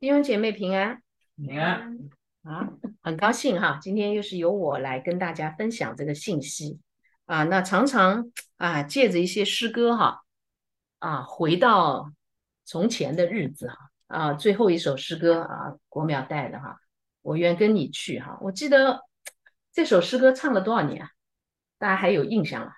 [0.00, 1.02] 弟兄姐妹平安
[1.36, 1.98] 平安，
[2.42, 2.70] 啊，
[3.02, 6.80] 很高兴哈，今天又是由我来跟大家分享这个信息
[7.26, 7.44] 啊。
[7.44, 10.22] 那常常啊，借着一些诗歌哈
[11.00, 12.14] 啊，回到
[12.64, 13.76] 从前的日子哈
[14.06, 16.78] 啊，最后一首诗歌啊，国苗带的哈，
[17.20, 18.38] 我愿跟你去哈。
[18.40, 19.02] 我记得
[19.70, 21.10] 这首诗歌唱了多少年啊？
[21.76, 22.72] 大家还有印象吗？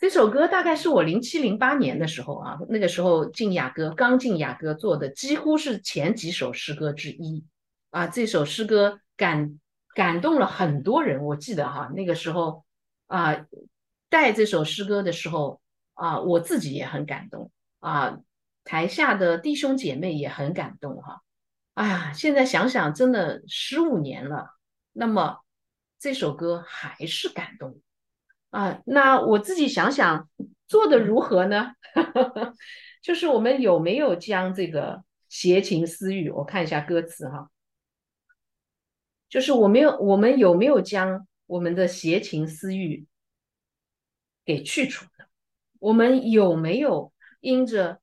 [0.00, 7.44] 这首歌大概是我零七零八年的时候啊，那个时候进雅歌，刚进雅歌做的，几乎是前几首诗歌之一
[7.90, 8.06] 啊。
[8.06, 9.58] 这首诗歌感
[9.96, 12.64] 感动了很多人，我记得哈，那个时候
[13.08, 13.44] 啊，
[14.08, 15.60] 带这首诗歌的时候
[15.94, 18.20] 啊，我自己也很感动啊，
[18.62, 21.22] 台下的弟兄姐妹也很感动哈。
[21.74, 24.54] 哎呀，现在想想，真的十五年了，
[24.92, 25.40] 那么
[25.98, 27.80] 这首歌还是感动。
[28.50, 30.28] 啊，那我自己想想
[30.66, 31.72] 做的如何呢？
[33.02, 37.50] 就是我们有没有将这个邪情私欲，我看一下歌词哈，
[39.28, 43.06] 就是我没有，我们有没有将我们的邪情私欲
[44.44, 45.28] 给去除了？
[45.78, 48.00] 我们有没有因着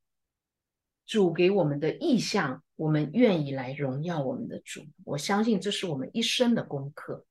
[1.06, 4.86] 主给我们的意向，我们愿意来荣耀我们的主？
[5.04, 7.26] 我相信这是我们一生的功课。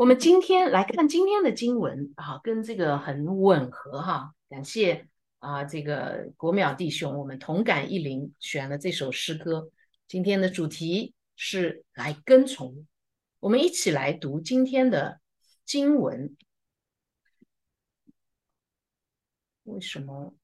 [0.00, 4.34] 我们今天来看今天的经文啊，跟这个很吻合哈。
[4.48, 5.06] 感谢
[5.40, 9.70] 啊，这个国淼弟兄，我们同感一灵，选了这首诗歌。
[10.08, 12.86] 今天的主题是来跟从，
[13.40, 15.20] 我们一起来读今天的
[15.66, 16.34] 经文。
[19.64, 20.34] 为什么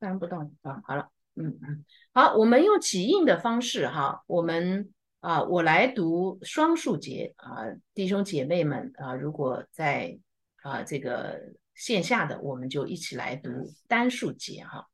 [0.00, 0.82] 翻不到啊？
[0.84, 4.92] 好了，嗯嗯，好，我们用起印的方式哈，我们。
[5.22, 7.62] 啊，我来读双数节啊，
[7.94, 10.18] 弟兄姐妹们啊，如果在
[10.62, 11.40] 啊这个
[11.76, 13.48] 线下的，我们就一起来读
[13.86, 14.88] 单数节哈。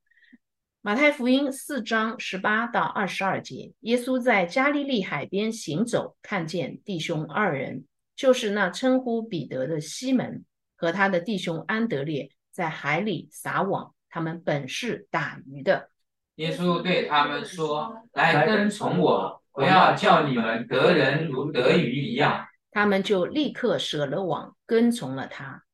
[0.83, 10.45] 马太福音四章十八到二十二节，耶稣在加利利海边行走，看见弟兄二人，就是那称呼彼得的西门
[10.77, 15.89] 和他的弟兄安德烈，在海里撒网，他们本是打鱼的。
[16.35, 25.65] 耶稣对他们说：“来跟从我。”我要叫你们得人如得鱼一样，他们就立刻舍了网，跟从了他。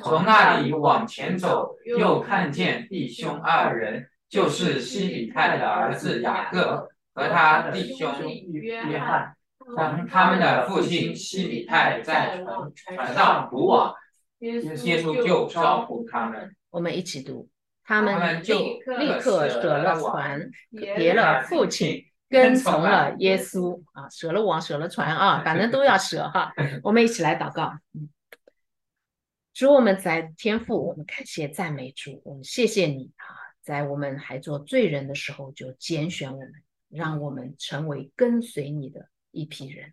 [0.00, 8.12] 从那里往前走，又看见弟兄二人，就是西比泰的儿子雅各和他弟兄
[8.52, 9.34] 约翰。
[10.08, 12.44] 他们的父亲西比泰在
[12.76, 13.92] 船上捕网，
[14.38, 14.60] 耶
[15.02, 16.54] 稣就招呼他们。
[16.70, 17.48] 我们一起读，
[17.84, 18.56] 他们就
[19.00, 22.04] 立刻舍了船，别了父亲。
[22.32, 26.50] 跟从了耶稣啊，舍了网，舍了船啊， 反正都要舍哈。
[26.82, 27.78] 我们一起来祷告，
[29.52, 33.28] 主我们在天父，我们感谢赞美主，我们谢谢你啊，
[33.60, 36.52] 在我们还做罪人的时候就拣选我们，
[36.88, 39.92] 让我们成为跟随你的一批人。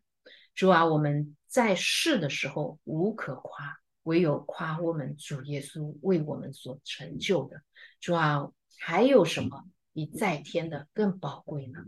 [0.55, 7.61] 主啊，我们在世的时候无可夸，唯有夸我们主耶稣为我们所成就的。
[7.99, 9.65] 主啊，还有什么？
[9.91, 11.79] 比在天的更宝贵呢？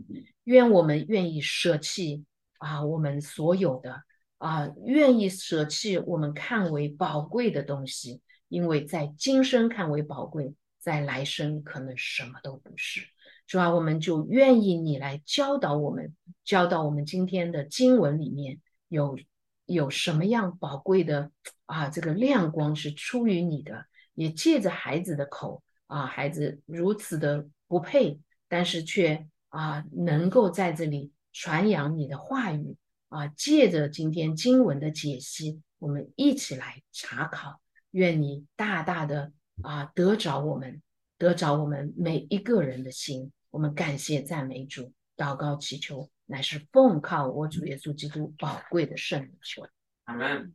[0.44, 2.24] 愿我们愿意舍弃
[2.58, 4.02] 啊，我们所有的
[4.38, 13.02] 啊，愿意舍弃我们看为宝贵的东西，因为在今生看为宝贵，在来生可能什么都不是。
[13.46, 16.14] 主啊，我们就愿意你来教导我们，
[16.44, 19.16] 教导我们今天的经文里面有
[19.64, 21.30] 有什么样宝贵的
[21.66, 27.46] 啊，这个亮光是出于你的，也借着孩子的口啊，孩子如此的。
[27.72, 32.76] 不配，但是却啊，能够在这里传扬你的话语
[33.08, 37.62] 啊，借着今天经文的解析，我们一起来查考。
[37.92, 40.82] 愿你大大的啊得着我们，
[41.16, 43.32] 得着我们每一个人的心。
[43.48, 49.66] 我们感谢赞美主，祷告祈求，乃是奉靠我主耶稣基督宝贵的圣名求。
[50.04, 50.52] 阿门。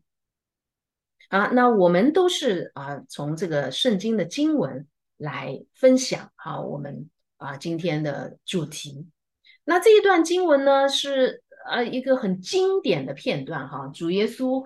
[1.32, 4.88] 好，那我们都是啊，从这个圣经的经文。
[5.18, 9.08] 来分享哈，我们啊今天的主题。
[9.64, 13.92] 那这一段经文呢，是呃一个很经典的片段哈。
[13.94, 14.66] 主耶稣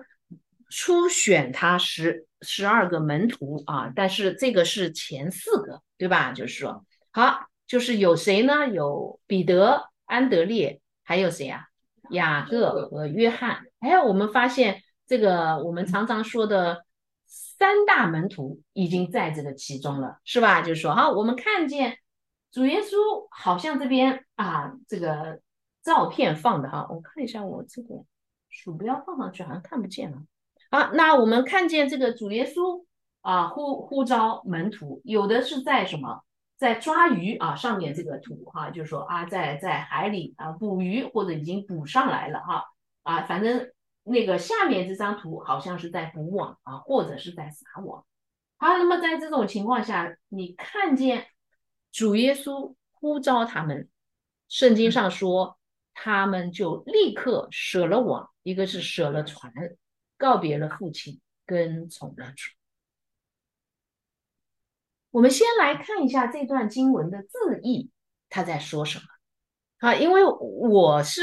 [0.68, 6.32] 初选他十十二个门徒啊，但是这个是前四个，对吧？
[6.32, 8.68] 就是说，好，就是有谁呢？
[8.68, 11.64] 有彼得、安德烈，还有谁啊？
[12.10, 13.64] 雅各和约翰。
[13.80, 16.84] 哎，我们发现这个我们常常说的。
[17.34, 20.60] 三大门徒已经在这个其中了，是吧？
[20.60, 21.96] 就是说，哈，我们看见
[22.50, 25.40] 主耶稣好像这边啊，这个
[25.82, 28.04] 照片放的哈，我看一下我这个
[28.50, 30.18] 鼠标放上去好像看不见了。
[30.70, 32.84] 好，那我们看见这个主耶稣
[33.22, 36.20] 啊呼呼召门徒，有的是在什么？
[36.58, 42.64] 在抓鱼啊，上面这个图哈，就是说啊，在在海里啊捕鱼或者已经捕上来了哈
[43.02, 43.68] 啊，反正
[44.04, 48.04] 那个下面这张图好像是在捕网啊，或者是在撒网。
[48.56, 51.26] 好，那么在这种情况下，你看见
[51.90, 53.88] 主耶稣呼召他们，
[54.48, 55.58] 圣经上说
[55.94, 59.52] 他们就立刻舍了网，一个是舍了船，
[60.16, 62.52] 告别了父亲，跟从了主。
[65.10, 67.90] 我们先来看一下这段经文的字义，
[68.28, 69.04] 他在说什么？
[69.78, 71.20] 啊，因为我是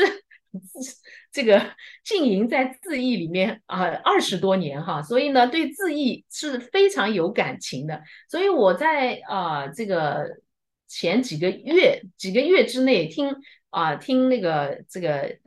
[1.31, 8.01] 这个经营在字义里面啊二十多年哈，所以呢对字义是非常有感情的。
[8.29, 10.27] 所以我在啊这个
[10.87, 13.35] 前几个月几个月之内听
[13.69, 15.37] 啊听那个这个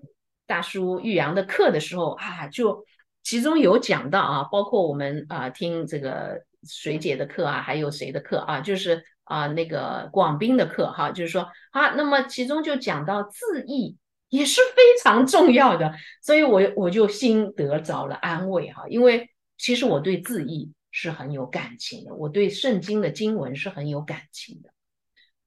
[0.46, 2.84] 大叔玉阳的课的时候啊，就
[3.22, 6.44] 其中有讲到啊，包括我们啊听这个。
[6.64, 8.60] 水姐的课啊，还有谁的课啊？
[8.60, 13.96] 就是啊，那个广斌的课哈，就是说啊，那么其中就讲到字义
[14.32, 15.92] 也是非常重要的，
[16.22, 24.70] 所以我我就心得着了安慰哈，因为其实我对字义是很有感情的，我对圣经的经文是很有感情的。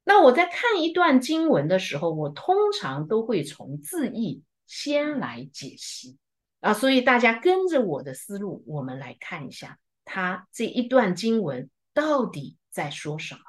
[0.04, 6.18] 那我在看一段经文的时候，我通常都会从字义先来解析
[6.60, 9.80] 啊，所以大家跟着我的思路，我们来看一下。
[10.04, 13.42] 他这一段经文到底在说什么？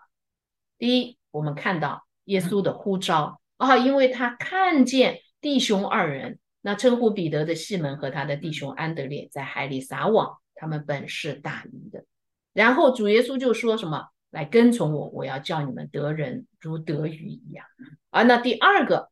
[0.78, 12.04] 第一，我们看到耶稣的呼召啊，因为他看见弟兄二人，那称呼彼得的西门和他的弟兄安德烈在海里撒网，他们本是打鱼的。
[12.52, 17.64] 然后主耶稣就说什么：“来跟从我，我要叫你们得人如得鱼一样。”
[18.10, 19.08] 啊，那第二个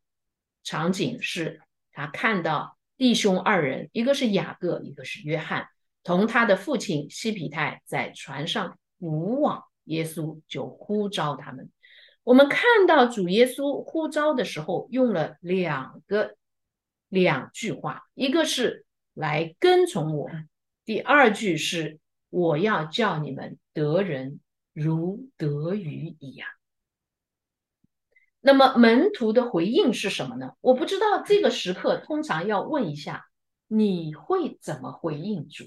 [0.64, 1.60] 场景是
[1.92, 5.68] 他看到弟兄二人，一个是雅各，一个是约翰。
[6.02, 11.70] 同他的父亲西皮泰在船上捕网，耶稣就呼召他们。
[12.24, 16.36] 我们看到主耶稣呼召的时候用了两个
[17.08, 20.30] 两句话，一个是来跟从我，
[20.84, 22.00] 第二句是
[22.30, 24.40] 我要叫你们得人
[24.72, 26.48] 如得鱼一样。
[28.40, 30.52] 那么门徒的回应是什么呢？
[30.60, 33.26] 我不知道这个时刻通常要问一下，
[33.68, 35.64] 你会怎么回应主？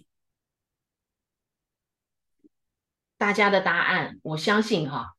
[3.17, 5.16] 大家的答案，我相信哈，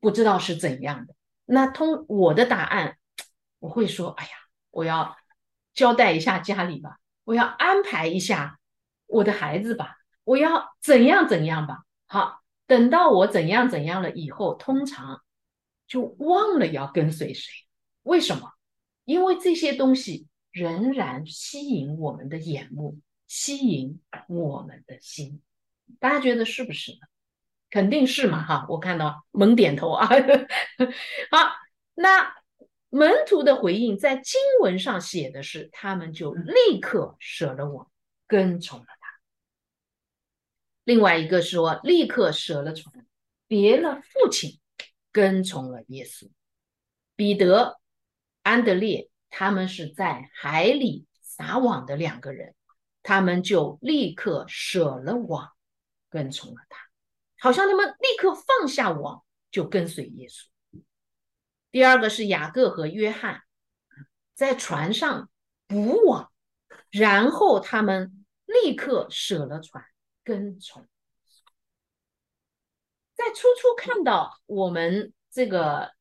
[0.00, 1.14] 不知道是怎样的。
[1.44, 2.98] 那通我的答案，
[3.58, 4.30] 我会说：哎呀，
[4.70, 5.16] 我要
[5.74, 8.58] 交代一下家里吧，我要安排一下
[9.06, 11.84] 我的孩子吧，我要怎样怎样吧。
[12.06, 15.22] 好，等到我怎样怎样了以后，通常
[15.86, 17.52] 就忘了要跟随谁。
[18.02, 18.52] 为什么？
[19.04, 25.40] 因为这些东西仍然吸引我们的眼目，吸引我们的心。
[25.98, 26.98] 大家觉得是不是呢？
[27.70, 28.66] 肯定是嘛，哈！
[28.68, 30.08] 我看到猛点头啊。
[31.30, 31.52] 好，
[31.94, 32.34] 那
[32.88, 37.90] 门徒的回应在经文上写的是，他们就立刻舍了我，
[38.26, 39.08] 跟从了他。
[40.84, 43.06] 另外一个说，立刻舍了船，
[43.46, 44.58] 别了父亲，
[45.12, 46.30] 跟从了耶稣。
[47.16, 47.78] 彼得、
[48.42, 52.54] 安德烈他们是在海里撒网的两个人，
[53.02, 55.50] 他们就立刻舍了网。
[56.10, 56.87] 跟从了他，
[57.38, 60.46] 好像他们立刻放下网，就跟随耶稣。
[61.70, 63.42] 第二个是雅各和约翰，
[64.34, 65.30] 在船上
[65.66, 66.32] 补网，
[66.90, 69.84] 然后他们立刻舍了船，
[70.24, 70.86] 跟从。
[73.14, 75.92] 在初初看到我们这个，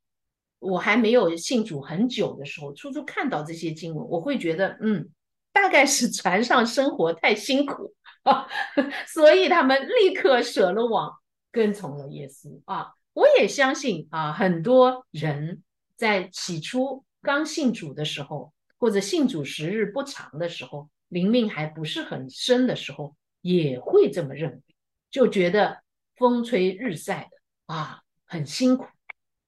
[0.60, 5.10] 我还没有信主很久的时候，初初看到这些经文，我会觉得，嗯，
[5.52, 7.94] 大概是船上生活太辛苦。
[8.24, 8.46] 啊
[9.08, 11.17] 所以他们立刻舍了网，
[11.58, 12.94] 跟从了耶稣啊！
[13.14, 15.64] 我也相信啊，很多人
[15.96, 24.62] 在起初刚信主的时候，或者信主时日不长的时候，灵命还不是很深的时候，也会这么认为，
[25.10, 25.82] 就觉得
[26.16, 28.86] 风吹日晒的啊，很辛苦。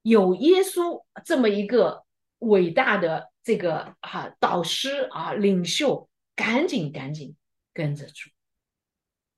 [0.01, 2.05] 有耶稣这么一个
[2.39, 7.35] 伟大的这个啊导师啊领袖，赶紧赶紧
[7.71, 8.31] 跟着主。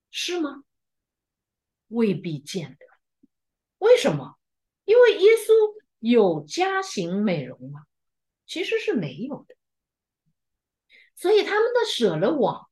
[0.10, 0.64] 是吗？
[1.92, 2.86] 未必见得。
[3.78, 4.38] 为什么？
[4.86, 7.86] 因为耶稣有家型美容吗？
[8.46, 9.56] 其实是没有的。
[11.16, 12.70] 所以他们的舍了网，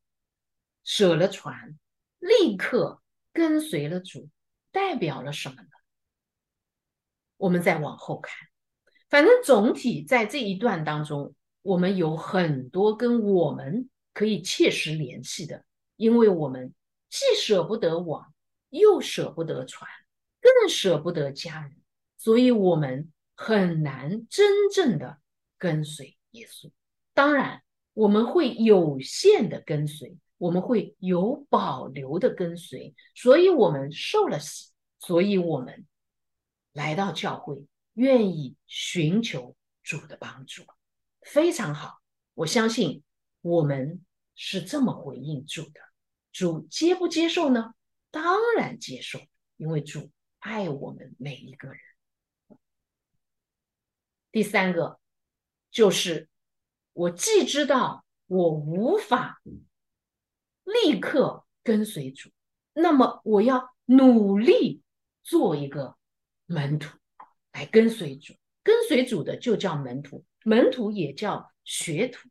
[0.83, 1.77] 舍了船，
[2.17, 4.29] 立刻跟随了主，
[4.71, 5.69] 代表了什么呢？
[7.37, 8.35] 我们再往后看，
[9.09, 16.73] 反正总体在这一段当中，我们有很多跟我们可以切实联系的，因为我们。
[17.11, 18.31] 既舍不得网，
[18.69, 19.89] 又舍不得船，
[20.41, 21.75] 更舍不得家人，
[22.17, 25.19] 所以我们很难真正的
[25.57, 26.71] 跟随耶稣。
[27.13, 32.95] 当然，我们会有限的跟随，我们会有保留的跟随。
[33.15, 35.85] 所以我们受了洗，所以我们
[36.73, 40.63] 来到教会，愿意寻求主的帮助，
[41.21, 41.99] 非常好。
[42.35, 43.03] 我相信
[43.41, 45.81] 我们是这么回应主的。
[46.31, 47.73] 主接不接受呢？
[48.11, 49.19] 当然接受，
[49.57, 51.79] 因为主爱我们每一个人。
[54.31, 54.99] 第三个
[55.71, 56.29] 就是，
[56.93, 59.41] 我既知道我无法
[60.63, 62.29] 立刻跟随主，
[62.73, 64.83] 那么我要努力
[65.23, 65.97] 做一个
[66.45, 66.97] 门徒
[67.51, 68.33] 来跟随主。
[68.61, 72.29] 跟随主的就叫门徒，门徒也叫学徒。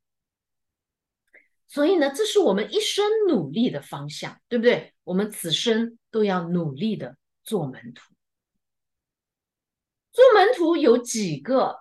[1.67, 4.95] 所以呢，这是我们一生努力的方向，对不对？
[5.09, 8.15] 我们此生都要努力的做门徒。
[10.13, 11.79] 做门徒有几个，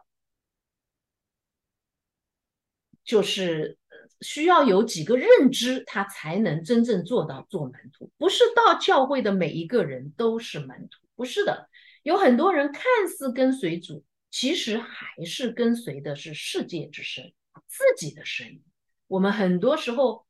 [3.04, 3.78] 就是
[4.22, 8.10] 需要有几个认知，他才能真正做到做门徒。
[8.18, 11.70] 不是到教会的每一个人都是门徒，不是的。
[12.04, 17.34] 有很多人看似跟随主，其实还是跟随的是世界之声，
[17.68, 18.64] 自己的声音。
[19.08, 20.26] 我们很多时候，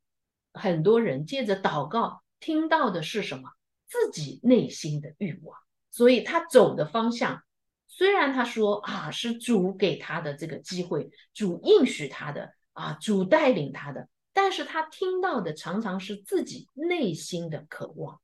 [0.51, 3.49] 很多人借着祷告听到的是什么？
[3.87, 5.59] 自己内心的欲望。
[5.91, 7.43] 所以他走的方向，
[7.89, 18.21] 虽然他说啊是主给他的这个机会，主应许他的啊，主带领他的，但是他听到的常常是自己内心的渴望。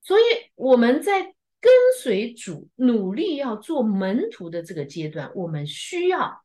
[0.00, 0.22] 所以
[0.54, 1.22] 我们在
[1.60, 6.42] 跟随主、努力要做门徒的这个阶段，我们需要。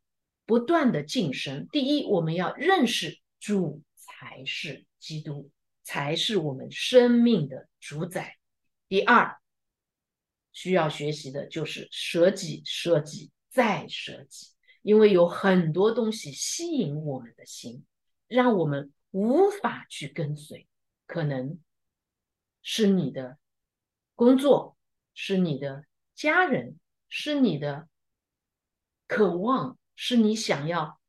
[0.47, 1.67] 不断的晋升。
[1.71, 5.51] 第一，我们要认识主才是基督，
[5.83, 8.37] 才是我们生命的主宰。
[8.87, 9.37] 第二，
[10.51, 14.47] 需要学习的就是舍己、舍己再舍己，
[14.81, 17.85] 因为有很多东西吸引我们的心，
[18.27, 20.67] 让我们无法去跟随。
[21.05, 21.59] 可能
[22.63, 23.37] 是你的
[24.15, 24.75] 工作，
[25.13, 25.85] 是你的
[26.15, 27.87] 家人，是你的
[29.05, 29.77] 渴望。
[29.97, 30.99] 是你想要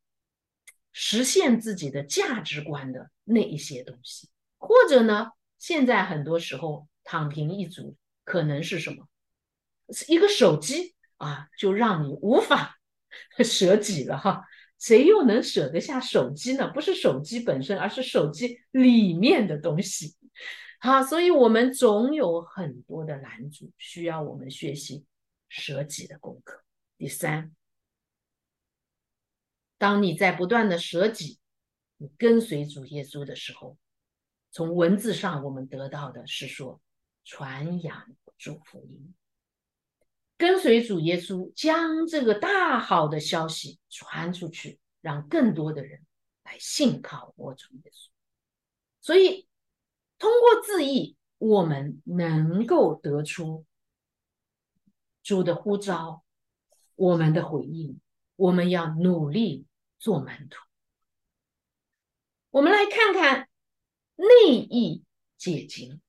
[0.98, 5.28] 实现自己的价值观的那一些东西，或者呢？
[5.58, 9.06] 现在很多时候躺平一族可能是什么？
[10.08, 12.78] 一个手机啊，就让你无法
[13.44, 14.44] 舍己了哈。
[14.78, 16.70] 谁又能舍得下手机呢？
[16.72, 20.16] 不是手机本身，而是手机里面的东西。
[20.80, 25.04] 好，所以我们总有很多的拦阻，需要我们学习
[25.50, 26.62] 舍己的功课。
[26.96, 27.55] 第三。
[29.78, 31.38] 当你在不断的舍己，
[31.98, 33.76] 你跟随主耶稣的时候，
[34.50, 36.80] 从文字上我们得到的是说
[37.24, 39.14] 传扬主福音，
[40.38, 46.06] 跟随主耶稣，将这个大好的消息传出去，让更多的人
[46.44, 48.08] 来信靠我主耶稣。
[49.02, 49.46] 所以，
[50.18, 53.66] 通过字义，我们能够得出
[55.22, 56.24] 主的呼召，
[56.94, 58.00] 我们的回应。
[58.36, 59.65] 我们要努力
[59.98, 60.58] 做门徒。
[62.50, 63.48] 我们来看看
[64.16, 65.04] 内意
[65.36, 66.00] 解经。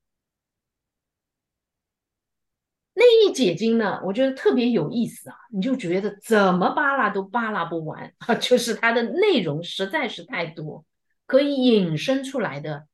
[2.93, 5.35] 内意解经呢，我觉得特别有意思啊！
[5.51, 10.83] 你就觉得怎么扒拉都扒拉不完啊， 就是它的内容实在是太多，
[11.27, 12.87] 可以引申出来的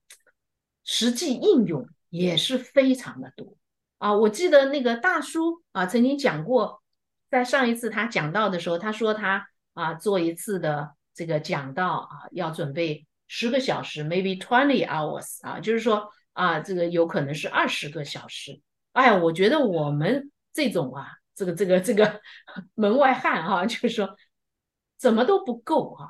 [0.83, 3.55] 实际应用也是非常的多
[3.99, 4.13] 啊！
[4.13, 6.81] 我记得那个大叔啊，曾经讲过。
[7.29, 18.61] 在上一次他讲到的时候，他说他啊做一次的这个讲道啊要准备十个小时，maybe twenty hours 啊，就是说啊这个有可能是二十个小时。
[18.91, 22.21] 哎，我觉得我们这种啊这个这个这个
[22.75, 24.15] 门外汉哈，就是说
[24.97, 26.07] 怎么都不够啊。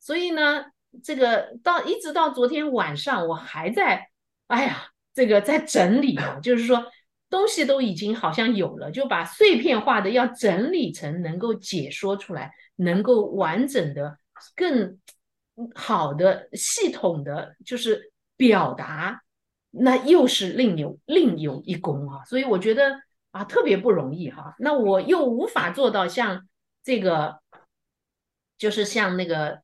[0.00, 0.64] 所以呢，
[1.02, 4.08] 这个到一直到昨天晚上，我还在
[4.46, 6.84] 哎呀这个在整理啊，就是说。
[7.28, 14.16] 东西都已经好像有了，就把碎片化的要整理成能够解说出来，能够完整的、
[14.54, 14.96] 更
[15.74, 19.22] 好的、系统的，就是表达，
[19.72, 22.24] 那又是另有另有一功啊！
[22.26, 22.96] 所以我觉得
[23.32, 24.54] 啊，特别不容易哈。
[24.60, 26.46] 那我又无法做到像
[26.84, 27.40] 这个，
[28.56, 29.62] 就是像那个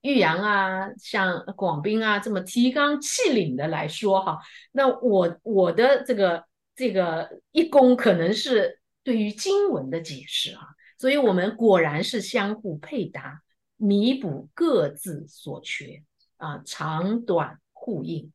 [0.00, 4.40] 玉阳啊、像广斌啊这么提纲挈领的来说哈。
[4.72, 6.44] 那我我的这个。
[6.76, 10.60] 这个一功可能是对于经文的解释啊，
[10.98, 13.42] 所以我们果然是相互配搭，
[13.76, 16.04] 弥补各自所缺
[16.36, 18.32] 啊，长短互应。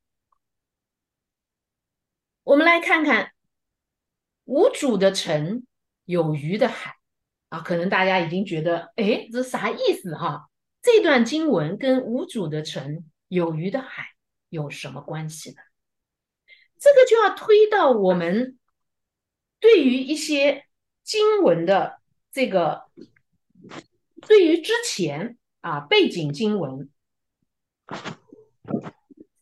[2.43, 3.31] 我们来看看
[4.45, 5.63] 无主的城，
[6.05, 6.95] 有鱼的海
[7.49, 10.49] 啊，可能大家已经觉得，哎，这啥意思哈？
[10.81, 14.07] 这段经文跟无主的城、有鱼的海
[14.49, 15.57] 有什么关系呢？
[16.81, 18.57] 这个就要推到我们
[19.59, 20.65] 对于一些
[21.03, 22.89] 经文的这个，
[24.27, 26.89] 对于之前啊背景经文，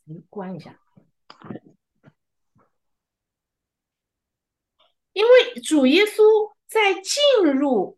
[0.03, 0.77] 您关一下。
[5.13, 7.97] 因为主耶稣在进入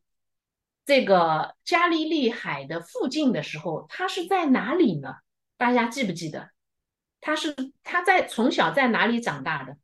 [0.86, 5.16] 这个加利利海的附近的时候，他是在哪里呢？
[5.58, 6.52] 大家记不记得？
[7.22, 9.78] 他是他在从小在哪里长大的？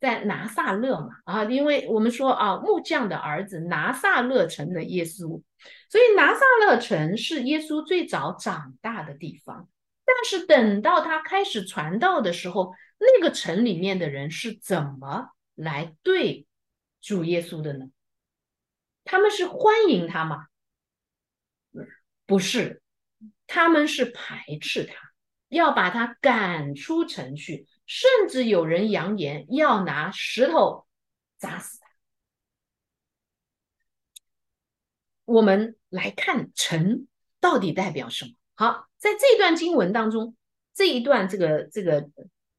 [0.00, 5.40] 在拿撒勒嘛啊，因为我们说啊，木匠的儿子拿撒勒城的耶稣，
[5.88, 9.66] 所以拿撒勒城是耶稣最早长大的地方。
[10.04, 16.46] 但是等到他开始传道的时候，那个城里面的人是怎么来对？
[17.00, 17.86] 主耶稣的呢？
[19.04, 20.48] 他们是欢迎他吗？
[22.26, 22.82] 不是，
[23.46, 25.03] 他们是排斥他，
[25.54, 30.86] 要把他赶出城去，甚至有人扬言要拿石头
[31.38, 31.86] 砸死他。
[35.24, 37.06] 我们来看“城”
[37.40, 38.32] 到底代表什么？
[38.54, 40.36] 好，在这段经文当中，
[40.74, 42.10] 这一段这个这个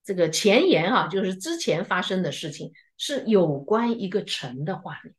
[0.04, 2.74] 这个前言哈，就是之前发生的事情。
[2.98, 5.14] 是有关一个城的画面，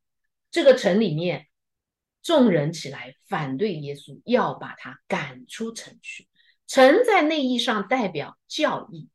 [0.50, 1.47] 这个城里面
[2.23, 6.26] 众人起来反对耶稣，要把他赶出城去。
[6.66, 9.08] 城在内义上代表教义，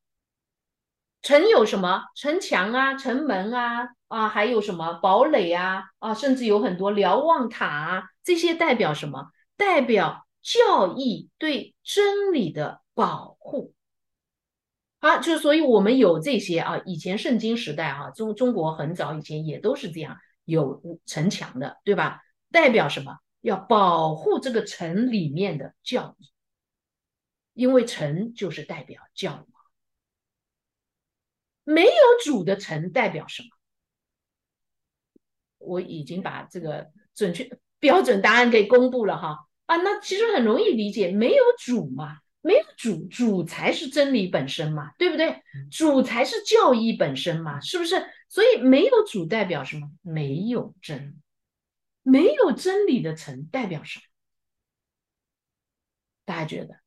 [1.21, 9.31] 城有什么城墙啊、城门啊啊，还有什么堡垒啊啊，甚至有很多瞭望塔啊，这些代表什么？
[9.57, 13.73] 代表教义对真理的保护。
[14.99, 22.21] 好，就是所以我们有这些啊，以前圣经时代啊，中中国很早以前也都是这样有城墙的，对吧？
[22.51, 23.17] 代表什么？
[23.41, 26.30] 要保护这个城里面的教义，
[27.53, 29.45] 因为臣就是代表教嘛。
[31.63, 31.91] 没有
[32.23, 33.49] 主的臣代表什么？
[35.59, 42.19] 我已经把这个准确标准答案给公布了哈啊，那其实很容易理解，没有主嘛。
[42.43, 45.43] 没有主，主才是真理本身嘛，对不对？
[45.69, 48.03] 主才是教义本身嘛，是不是？
[48.29, 49.91] 所以没有主代表什么？
[50.01, 51.21] 没有真，
[52.01, 54.05] 没有真理的臣代表什么？
[56.25, 56.80] 大家觉得？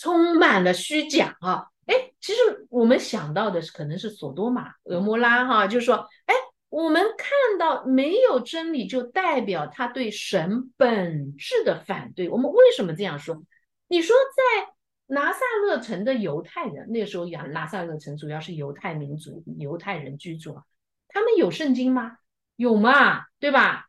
[0.00, 1.66] 充满了虚假啊！
[1.86, 6.34] 哎，其实我们想到的是，可能是索多玛、俄摩拉哈，就是说，哎。
[6.70, 12.28] 我们看到没有真理，就代表他对神本质的反对。
[12.28, 13.42] 我们为什么这样说？
[13.88, 14.72] 你说在
[15.06, 20.62] 拿撒勒城的犹太人，那时候拿拿撒勒城主要是犹太民族、犹太人居住啊，
[21.08, 22.18] 他们有圣经吗？
[22.54, 23.88] 有嘛，对吧？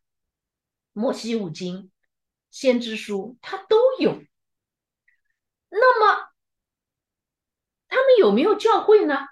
[0.92, 1.92] 摩西五经、
[2.50, 4.20] 先知书，他都有。
[5.72, 6.30] 那么
[7.88, 9.28] 他们有没有教会呢？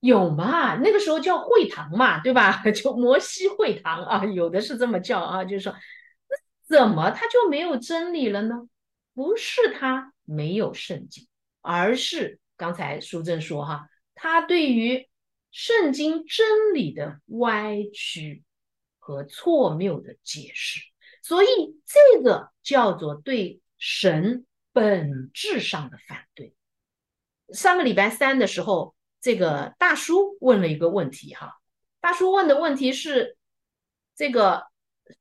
[0.00, 0.76] 有嘛？
[0.76, 2.62] 那个时候叫会堂嘛，对吧？
[2.70, 5.44] 就摩西会堂啊，有的是这么叫啊。
[5.44, 5.72] 就是说，
[6.28, 8.68] 那怎么他就没有真理了呢？
[9.14, 11.26] 不是他没有圣经，
[11.62, 15.08] 而是刚才苏正说哈，他对于
[15.50, 18.44] 圣经真理的歪曲
[18.98, 20.82] 和错谬的解释，
[21.22, 21.46] 所以
[21.86, 24.44] 这个叫做对神
[24.76, 26.54] 本质上的反对。
[27.54, 28.94] 上个礼拜三的时候。
[29.18, 31.54] 这个大叔问了一个问题哈，
[32.00, 33.36] 大叔问的问题是：
[34.14, 34.66] 这个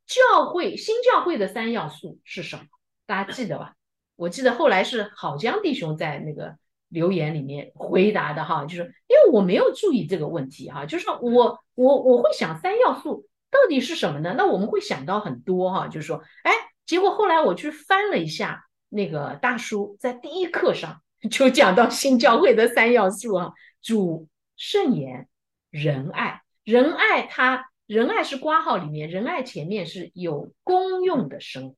[0.06, 2.66] 教会新教会的三要素是什么？
[3.08, 3.74] 大家记得吧？
[4.16, 6.56] 我记得后来是郝江弟兄在那个
[6.90, 14.36] 留言里面回答的哈，就是因为我没有注意这个问题哈，就是我我我会想三要素到底是什么呢？
[14.38, 16.52] 那我们会想到很多哈，就是说，哎，
[16.86, 18.65] 结果后来我去翻了一下
[18.96, 23.52] 那个大叔在第一课上 就讲到新教会的三要素啊。
[23.82, 25.28] 主圣言
[25.70, 31.76] 仁爱，仁爱它仁爱是挂号里面，仁爱前面是有公用的生活。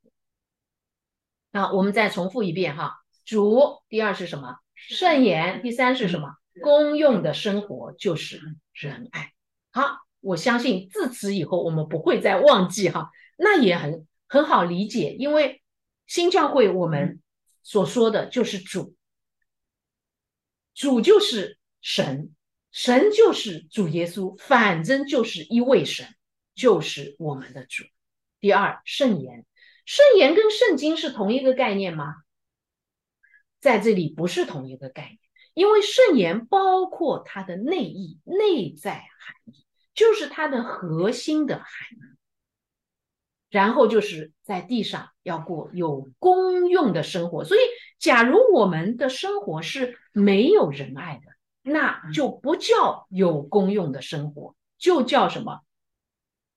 [1.51, 2.93] 那我们再重复一遍哈，
[3.25, 4.57] 主第二是什么？
[4.75, 6.35] 圣言第三是什么？
[6.61, 8.39] 公用的生活就是
[8.73, 9.33] 仁爱。
[9.71, 15.61] 好，我相信自此以后我们不会再忘记哈，那也很很好理解，因为
[16.07, 17.21] 新教会我们
[17.61, 18.95] 所说的就是主，
[20.73, 21.59] 主就是。
[21.79, 22.35] 神，
[22.71, 26.07] 神就是主耶稣，反正就是一位神，
[26.53, 27.85] 就是我们的主。
[28.41, 29.45] 第二，圣言，
[29.85, 32.15] 圣言跟圣经是同一个概念吗？
[33.61, 35.19] 在这里不是同一个概念，
[35.53, 42.16] 因为圣言包括它的内意、内在含义，就是它的核心的含义。
[43.49, 47.43] 然后就是在地上要过有功用的生活。
[47.43, 47.59] 所以，
[47.99, 51.31] 假如我们的生活是没有仁爱的，
[51.61, 55.61] 那就不叫有功用的生活，就叫什么？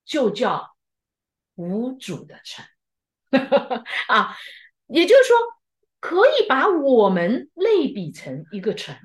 [0.05, 0.75] 就叫
[1.55, 2.65] 无主的城
[4.09, 4.37] 啊！
[4.87, 5.37] 也就是说。
[6.03, 8.97] 可以把我们类比成一个城，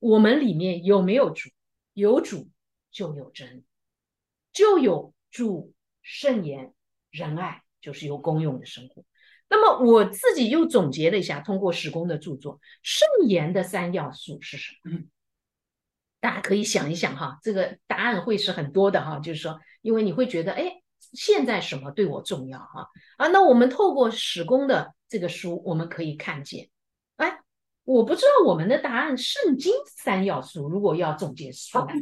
[0.00, 1.50] 我们里面有没有主？
[1.92, 2.48] 有主
[2.90, 3.62] 就有真，
[4.52, 6.74] 就有主圣言
[7.12, 9.04] 仁爱，就是有功用的生活。
[9.48, 14.98] 那么我自己又总结了一下，通过史公的著作，圣言的三要素是什么？
[16.18, 19.20] 大家可以想一想哈，这个答案会是很多的哈。
[19.20, 22.88] 就是说，因为你会觉得，哎，现在什么对我重要哈？
[23.18, 24.94] 啊，那我们透过史公的。
[25.08, 26.70] 这个书我们可以看见，
[27.16, 27.42] 哎，
[27.84, 31.94] 我不知道我们的答案，圣经三要素，如果要总结出来，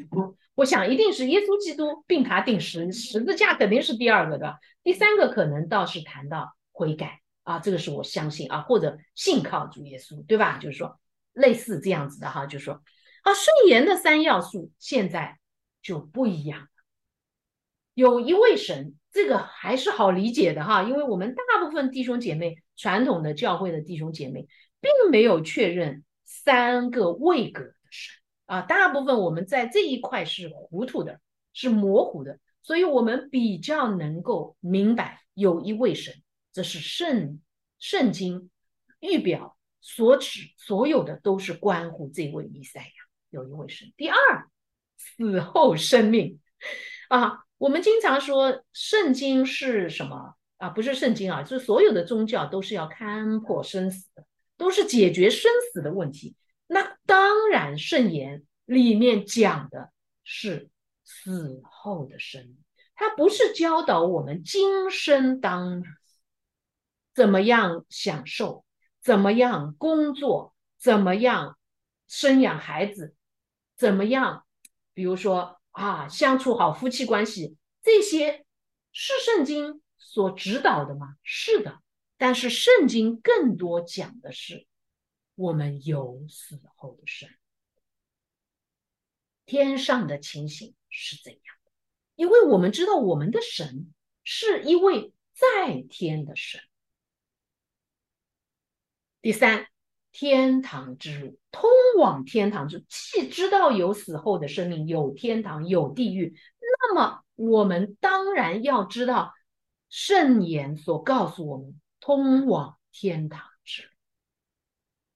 [0.55, 10.59] 我想一定是耶稣基督并他定十十字架肯定是第二个的，第三个可能倒是谈到悔改啊，这个是我相信啊，或者信靠主耶稣，对吧？
[10.59, 11.01] 就是说
[11.33, 12.75] 类似这样子的哈，就是说
[13.23, 15.39] 啊，顺言的三要素现在
[15.83, 16.67] 就不一样了，
[17.95, 18.95] 有一位神。
[19.13, 24.47] 这个还是好理解的哈，因为我们大部分弟兄姐妹，传统的教会的弟兄姐妹，
[24.81, 28.15] 并没有确认三个位格的神
[28.47, 31.21] 啊，大部分我们在这一块是糊涂的，
[31.53, 36.15] 是模糊的，所以我们比较能够明白有一位神，
[36.53, 37.41] 这是圣
[37.79, 38.51] 圣经
[39.01, 42.89] 预表所指所有的都是关乎这位弥赛亚，
[43.31, 43.93] 有一位神。
[43.97, 44.17] 第二，
[44.97, 46.41] 死后生命
[47.09, 47.45] 啊。
[47.61, 50.71] 我们经常说圣经是什么啊？
[50.71, 54.25] 不是圣经啊，就是所有的宗教都是要看破生死的，
[54.61, 56.37] 都是解决生死的问题。
[56.67, 59.91] 那当然，圣言里面讲的
[60.23, 60.69] 是
[61.03, 62.59] 死后的生命，
[62.95, 65.83] 它不是教导我们今生当
[67.15, 68.65] 怎么样享受，
[69.03, 71.59] 怎么样工作，怎么样
[72.07, 73.15] 生养孩子，
[73.77, 74.45] 怎么样，
[74.93, 75.57] 比如说。
[75.73, 78.45] 啊，相处好，夫妻关系这些
[78.91, 81.15] 是圣经所指导的吗？
[81.23, 81.79] 是的，
[82.21, 84.67] 但是圣经更多讲的是
[85.37, 87.31] 我们有死后的生，
[89.47, 91.73] 天上的情形是怎样的？
[92.17, 93.91] 因为我们知道我们的神
[94.23, 96.61] 是一位在天的神。
[99.23, 99.67] 第三。
[100.13, 109.33] 天堂之路，通往天堂之，既知道有死后的生命，有天堂，有地狱，那么我们当然要知道
[109.89, 113.89] 圣言所告诉我们通往天堂之路。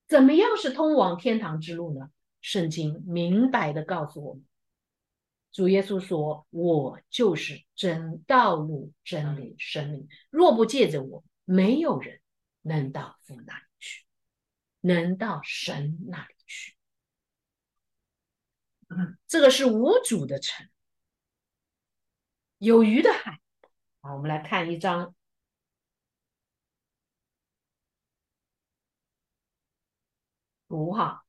[0.06, 2.10] 怎么样是通往天堂之路呢？
[2.40, 4.44] 圣经明白的告诉我们，
[5.50, 12.20] 主耶稣说：“我就是真道路、真理、生命，若不借着我，没有人
[12.62, 14.04] 能到父那里去。”
[14.86, 16.76] 能到神那里去，
[19.26, 20.68] 这个是无主的城，
[22.58, 23.40] 有鱼的海。
[24.02, 25.14] 好，我们来看一张
[30.74, 31.22] 图哈。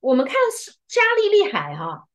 [0.00, 0.34] 我们看
[0.86, 2.08] 加利利海哈。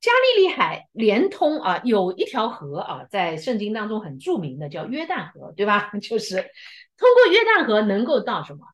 [0.00, 5.90] 加利利海连通啊，有一条河啊，在圣经当中很著名的叫约旦河，对吧？
[5.98, 6.36] 就是
[6.96, 8.66] 通过约旦河能够到什么？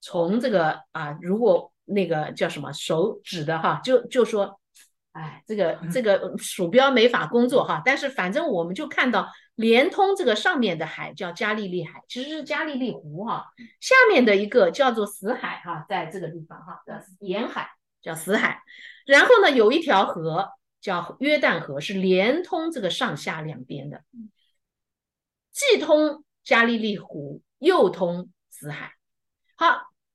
[0.00, 4.60] 从这个啊，如果那个叫什么手指的哈，就就说，
[5.12, 13.46] 哎，这个这个鼠标没法工作哈，但是反正我们就看到连通这个上面的海叫加利利海，其实是加利利湖哈，
[13.78, 17.68] 下面的一个叫做死海哈，在这个地方哈，叫沿海
[18.00, 18.62] 叫死海。
[19.04, 20.48] 然后呢，有一条河
[20.80, 24.02] 叫约旦河，是连通这个上下两边的，
[25.52, 28.94] 既通加利利湖，又通死海。
[29.56, 29.66] 好，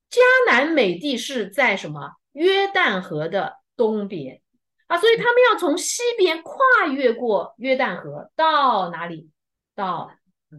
[0.09, 4.41] 迦南美地是在什么约旦河的东边
[4.87, 4.97] 啊？
[4.97, 9.29] 所以他们要从西边跨越过约旦河到哪里？
[9.75, 10.11] 到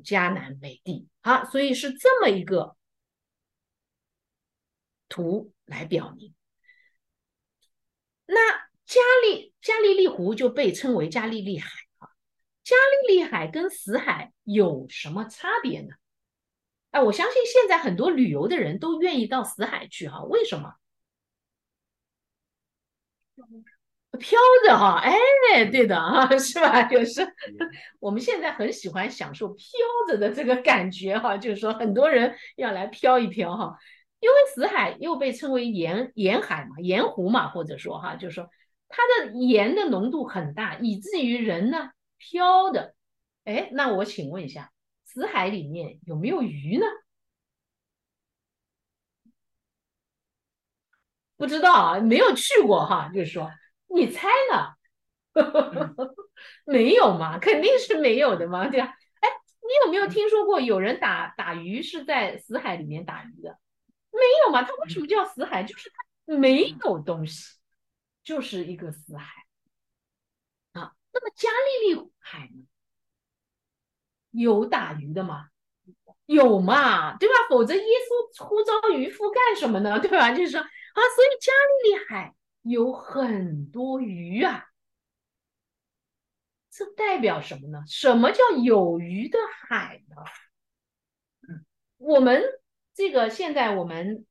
[0.05, 1.09] 迦南美地。
[1.23, 2.77] 好，所以是这么一个
[5.09, 6.35] 图来表明。
[8.27, 12.09] 那加利加利利湖就被称为加利利海啊。
[12.63, 15.95] 加利利海跟死海有什么差别呢？
[16.91, 20.23] 哎，我相信现在很多旅游的人都愿意到死海去哈。
[20.25, 20.75] 为什么？
[24.19, 26.83] 飘着哈，哎，对的啊， 是吧？
[26.83, 27.27] 就是
[28.01, 29.67] 我们现在很喜欢享受飘
[30.09, 33.79] 着的这个感觉哈，就是说很多人要来飘一飘哈，
[34.21, 38.51] 因为死海又被称为盐盐海嘛，盐湖嘛，或者说哈，就是说
[38.89, 42.95] 它的盐的浓度很大，以至于人呢飘的。
[43.45, 44.71] 哎，那我请问一下，
[45.05, 46.87] 死海里面有没有鱼呢？
[51.37, 53.51] 不知道啊，没有去过哈，就是说。
[53.89, 54.75] 你猜呢？
[56.65, 58.87] 没有嘛，肯定是没有的嘛，对吧？
[59.21, 59.29] 哎，
[59.61, 63.59] 你有没有听说过有人打打鱼是在死海里面打鱼的？
[64.11, 65.63] 没有嘛，它为什么叫死海？
[65.63, 67.57] 就是它没有东西，
[68.25, 69.27] 就是一个死海
[70.73, 70.93] 啊。
[71.13, 72.65] 那么加利利海呢？
[74.31, 75.49] 有打鱼的吗？
[76.27, 77.35] 有嘛，对吧？
[77.49, 79.99] 否则耶稣呼召渔夫干什么呢？
[79.99, 80.33] 对吧？
[80.33, 80.69] 就是说啊，
[81.15, 82.35] 所以加利利海。
[82.69, 84.67] 有很多鱼啊，
[86.71, 87.83] 这代表什么呢？
[87.87, 90.17] 什么叫有鱼的海呢？
[91.49, 91.65] 嗯
[91.97, 92.43] 我们
[92.95, 94.27] 这个现在我们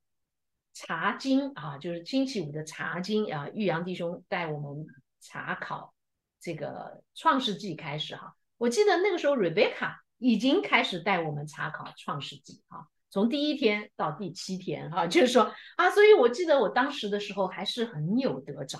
[0.72, 4.86] 查经啊，就是星期五的查经啊，玉阳弟兄带我们
[5.20, 5.92] 查考
[6.40, 8.36] 这个创世纪开始哈。
[8.56, 12.88] 我记得那个时候，Rebecca 已经开始带我们查考创世纪哈。
[13.10, 18.78] 从第一天到第七天，哈，就是说啊，所以我记得我当时的时候还是很有得着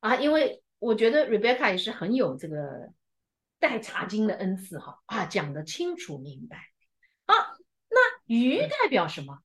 [0.00, 2.92] 啊，因为我觉得 Rebecca 也是很有这个
[3.58, 6.58] 带茶经的恩赐，哈啊，讲的清楚明白
[7.26, 7.34] 啊。
[7.88, 9.38] 那鱼代表什么？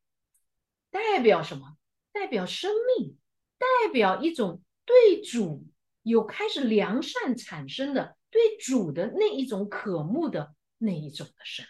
[0.89, 1.77] 代表什么？
[2.11, 3.17] 代表生命，
[3.57, 5.65] 代表一种对主
[6.01, 11.65] 有开始良善产生的对主的那一种渴慕的那一种的生。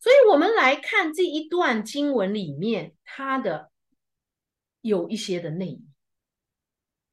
[0.00, 3.70] 所以，我们来看这一段经文里面，它的
[4.80, 5.82] 有一些的内容。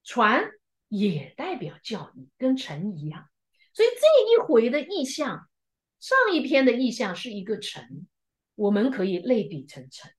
[0.06, 0.50] 船
[0.88, 3.30] 也代表教义，跟城一样。
[3.74, 5.50] 所以这一回的意象，
[6.00, 8.08] 上一篇的意象是一个城，
[8.56, 10.10] 我们可以类比成城。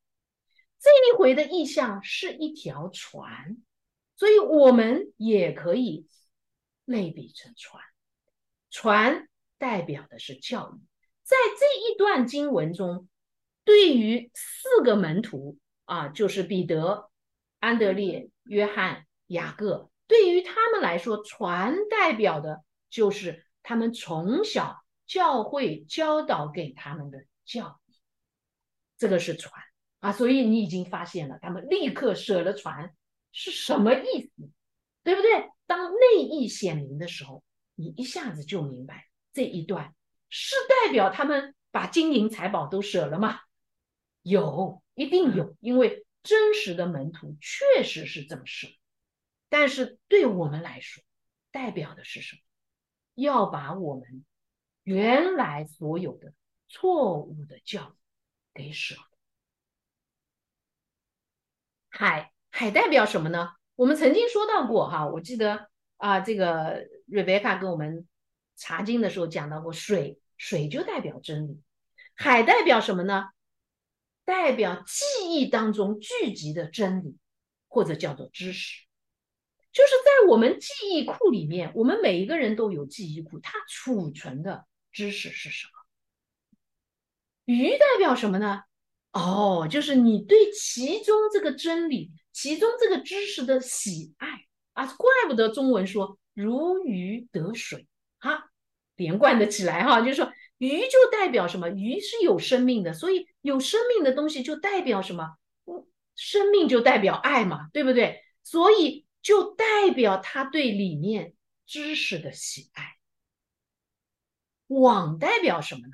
[0.78, 3.56] 这一回的意象是一条船，
[4.14, 6.06] 所以我们也可以
[6.84, 7.82] 类比成船。
[8.68, 9.26] 船
[9.56, 10.87] 代表的是教义。
[11.28, 13.06] 在这一段经文中，
[13.62, 17.10] 对于四个门徒啊，就是彼得、
[17.60, 27.92] 安德烈、约翰、雅各，对于他们来说，船代表的就是他们从小教会教导给他们的教义。
[28.96, 29.62] 这个是船
[29.98, 32.94] 啊，所以你已经发现了，他们立刻舍了船
[33.32, 34.48] 是什么意思，
[35.04, 35.50] 对不对？
[35.66, 39.94] 当内意显明的时候，你一下子就明白这一段。
[40.30, 43.40] 是代表他们把金银财宝都舍了吗？
[44.22, 48.68] 有，一定有，因为真实的门徒确实是这么舍。
[49.48, 51.02] 但是对我们来说，
[51.50, 52.42] 代表的是什么？
[53.14, 54.24] 要把我们
[54.82, 56.34] 原来所有的
[56.68, 57.94] 错误的教育
[58.52, 59.02] 给舍了。
[61.88, 63.52] 海，海代表什么呢？
[63.76, 68.06] 我们曾经说到过哈，我记得啊，这个瑞贝卡跟我们。
[68.58, 71.62] 查经的时候讲到过，水水就代表真理，
[72.14, 73.28] 海代表什么呢？
[74.24, 77.16] 代表记忆当中聚集的真理，
[77.68, 78.84] 或者叫做知识，
[79.72, 85.72] 就是在我们记忆库里面，我们每一个人都有记忆库，它储存的知识是什么？
[87.46, 88.64] 鱼代表什么呢？
[89.12, 94.28] 哦，就是你对其中这个真理、其中这个知识的喜爱
[94.74, 97.87] 啊，怪不得中文说如鱼得水。
[98.18, 98.50] 哈，
[98.96, 101.68] 连贯的起来哈，就是说鱼就代表什么？
[101.70, 105.36] 鱼是有生命的，所以有生命的东西就代表什么？
[106.14, 108.22] 生命就代表爱嘛，对不对？
[108.42, 112.96] 所以就代表他对里面知识的喜爱。
[114.66, 115.92] 网代表什么呢？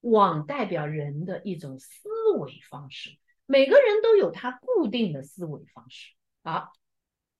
[0.00, 2.08] 网代表人的一种思
[2.38, 6.68] 维方式，每个人都有他固定的思维方式啊。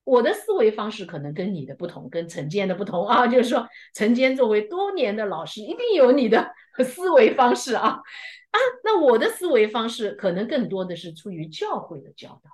[0.05, 6.53] 我的思维方式可能跟你的不同，跟陈坚的不同啊，就是说，陈坚作为多年的老师，一定有你的
[6.85, 7.88] 思维方式啊
[8.51, 12.51] 啊，那我的思维方式可能更多的是出于教会的教导，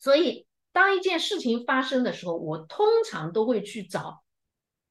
[0.00, 4.24] 所以当一件事情发生的时候，我通常都会去找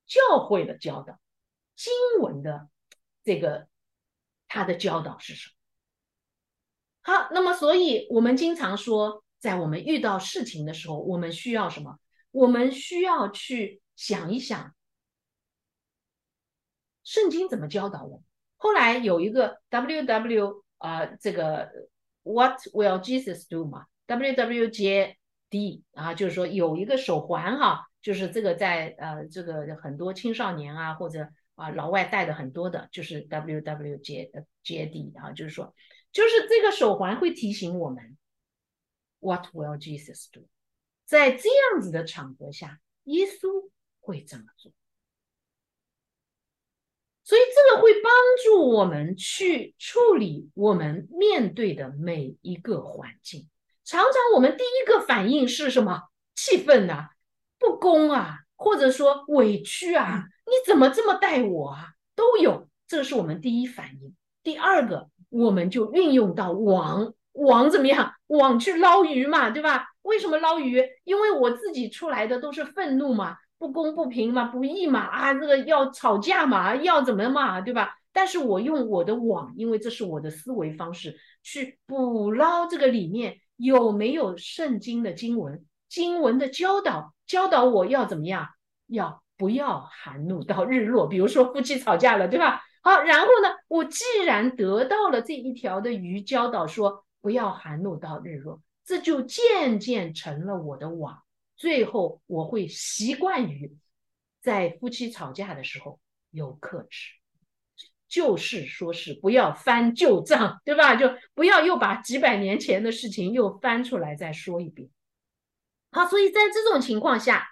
[0.08, 1.20] 教会的教导，
[1.76, 2.70] 经文的
[3.26, 3.68] 这个
[4.48, 7.14] 他的教导是什么？
[7.14, 9.23] 好，那么所以我们经常说。
[9.44, 12.00] 在我们遇到事情的时候，我们需要什么？
[12.32, 14.74] 我们需要去想一想，
[17.04, 18.24] 圣经怎么教导我们？
[18.56, 21.70] 后来有一个 W W 啊，这个
[22.22, 25.18] What will Jesus do 嘛？W W J
[25.50, 34.32] D 啊，就是说有一个手环哈，就是这个在呃这个很多青少年啊或者啊老外戴的很多的，就是 W W J
[34.64, 35.76] J D 啊，就是说
[36.14, 38.18] 就是这个手环会提醒我们
[39.24, 40.42] What will Jesus do？
[41.06, 43.70] 在这样子的场合下，耶稣
[44.02, 44.74] 会怎么做？
[47.24, 48.12] 所以这个会帮
[48.44, 53.48] 助我们去处理我们面对的每一个环境。
[53.86, 56.04] 常常我们第一个反应是什么？
[56.36, 57.12] 气愤啊，
[57.58, 61.94] 不公啊，或者说委屈啊，你怎么这么待我啊？
[62.14, 64.16] 都有，这是我们第一反应。
[64.42, 68.14] 第二个，我们就运用到王，王怎么样？
[68.38, 69.88] 网去捞鱼嘛，对吧？
[70.04, 70.84] 为什么捞鱼？
[71.04, 77.96] 因为我自己出来的都是愤怒嘛，不公不平嘛，不义嘛，啊，这个要吵架嘛，要怎么嘛，对吧？
[78.12, 83.38] 但是我用我的网，因为这是我的思维方式，去捕捞这个里面。
[83.56, 85.64] 有没有圣经的经文？
[85.88, 88.48] 经文的教导教导我要怎么样？
[88.88, 91.08] 要不要含怒到日落？
[91.08, 92.62] 比如说夫妻吵架了，对吧？
[92.82, 101.24] 好，然后呢，我既然得到了这一条的鱼教导说不要含怒到日落，这就渐渐成了我的网。
[101.56, 103.78] 最后我会习惯于
[104.42, 107.14] 在夫妻吵架的时候有克制。
[108.10, 110.96] 就是说是不要翻旧账，对吧？
[110.96, 114.90] 就不要又把几百年前的事情又翻出来再说一遍。
[115.92, 117.48] 好，所以在这种情况下，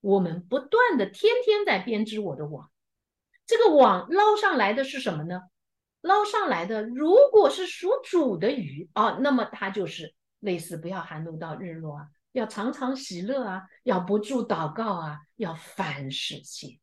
[0.00, 2.70] 我们不断的天天在编织我的网。
[3.46, 5.40] 这个网捞上来的是什么呢？
[6.06, 16.78] 捞上来的如果是属主的鱼啊，那么它就是类似不要寒露到日落啊，要常常喜乐啊，要不住祷告啊，要凡事谢。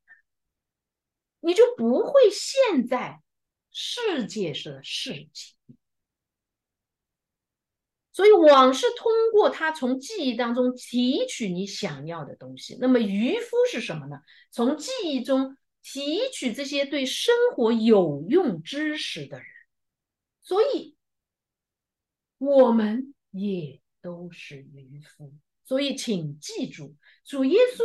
[1.40, 3.22] 你就不会陷在
[3.70, 5.56] 世界上的事情，
[8.14, 12.78] 所以网是通过它从记忆当中提取你想要的东西。
[12.80, 14.20] 那么渔夫是什么呢？
[14.52, 19.48] 从记忆中提取这些对生活有用知识的人。
[20.42, 20.96] 所以，
[22.38, 25.34] 我们也都是渔夫。
[25.66, 27.84] 所以，请记住，主耶稣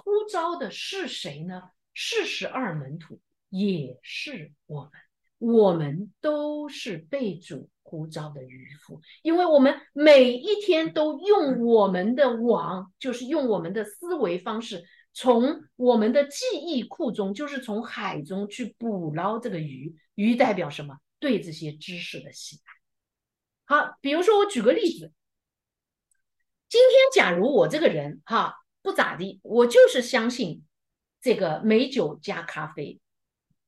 [0.00, 1.62] 呼召的是谁呢？
[1.92, 4.92] 是十二门徒，也是我们，
[5.38, 14.84] 我们都是被主呼召的渔夫，因为我们每一天都用我们的网，就是用我们的思维方式，
[15.18, 19.96] 从我们的记忆库中，就是从海中去捕捞这个鱼。
[20.14, 20.98] 鱼代表什么？
[21.18, 22.60] 对这些知识的喜
[23.66, 23.76] 爱。
[23.76, 25.12] 好，比如说我举个例子，
[26.68, 30.62] 今天假如我这个人哈不咋地，我就是相信。
[31.18, 33.00] 这个美酒加咖啡，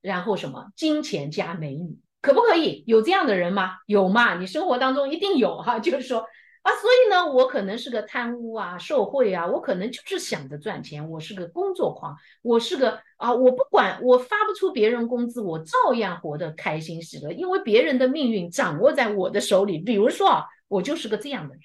[0.00, 3.78] 然后什么金钱加美女，可不可以有这样的人吗？
[3.86, 4.38] 有吗？
[4.38, 5.80] 你生活当中一定有哈。
[5.80, 6.24] 就是说
[6.62, 19.78] 啊，所以呢，我可能是个贪污啊、受贿啊，我可能就是想着赚钱，我是个工作狂，我是个啊，我不管我发不出别人工资，我照样活得开心喜乐，因为别人的命运掌握在我的手里。
[19.78, 21.62] 比如说啊，我就是个这样的人，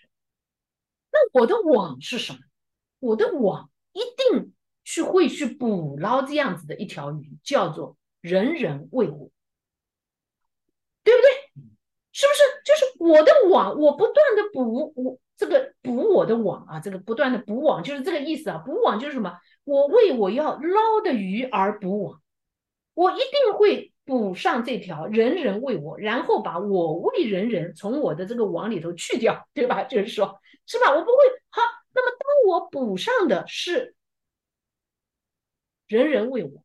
[1.11, 2.39] 那我的网是什么？
[2.99, 4.53] 我的网一定。
[4.85, 9.31] 去会去捕捞这样子的一条鱼，叫做人人为我，
[11.05, 11.63] 对不对？
[12.11, 12.43] 是不是？
[12.63, 18.57] 就是我的网，我不断的补我这个补我的网啊，这个不断的补网就是这个意思啊。
[18.65, 19.37] 补网就是什么？
[19.63, 22.21] 我为我要捞的鱼而补网，
[22.93, 29.83] 我一定会补上这条人人为我，然后把我为人人从我的这个网里头去掉，对吧？
[29.83, 30.91] 就是说，是吧？
[30.91, 31.15] 我不会
[31.49, 31.61] 好。
[31.93, 33.95] 那么当我补上的是。
[35.85, 36.63] 人人为我，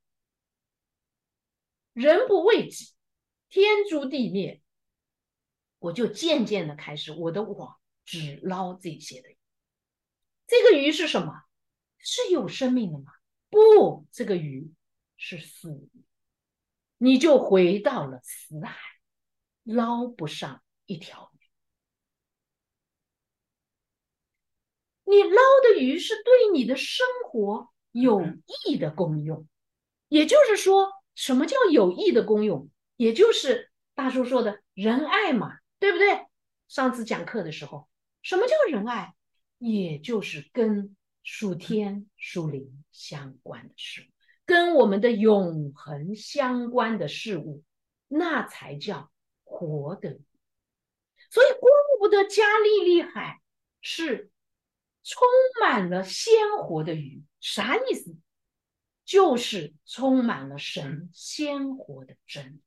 [1.93, 2.95] 人不为己，
[3.51, 4.63] 天诛地灭。
[5.79, 9.29] 我就渐渐的开始，我的网只捞这些的。
[10.47, 11.43] 这个鱼是什么？
[11.99, 13.13] 是有生命的吗？
[13.51, 14.73] 不，这个鱼
[15.17, 16.05] 是死鱼。
[16.99, 18.77] 你就回到了死海，
[19.63, 21.41] 捞不上一条鱼。
[25.05, 27.71] 你捞的鱼是对你的生活。
[27.91, 28.23] 有
[28.67, 29.49] 益的功用，
[30.09, 32.69] 也就是说，什么叫有益的功用？
[32.97, 36.27] 也就是大叔说的仁爱嘛，对不对？
[36.69, 37.89] 上次讲课的时候，
[38.23, 39.15] 什么叫仁爱？
[39.59, 44.05] 也就是跟属天属灵相关的事物，
[44.45, 47.63] 跟我们的永恒相关的事物，
[48.09, 49.11] 那才叫
[49.45, 50.19] 活的。
[51.31, 53.41] 所以，怪不得加利利海
[53.81, 54.31] 是。
[55.11, 55.27] 充
[55.59, 58.15] 满了鲜活的鱼，啥意思？
[59.07, 62.61] 就是充满了神鲜活的真。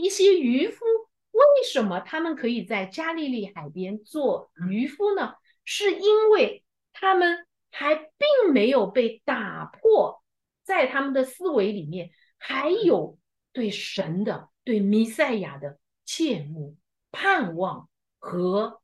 [0.00, 0.84] 一些渔夫
[1.30, 5.34] 为什么他们可以在加利利海边做渔夫呢？
[5.64, 10.22] 是因为他们还并没有被打破，
[10.64, 13.18] 在他们的思维里面还有
[13.52, 16.76] 对神的、对弥赛亚的切慕、
[17.10, 17.88] 盼望
[18.18, 18.82] 和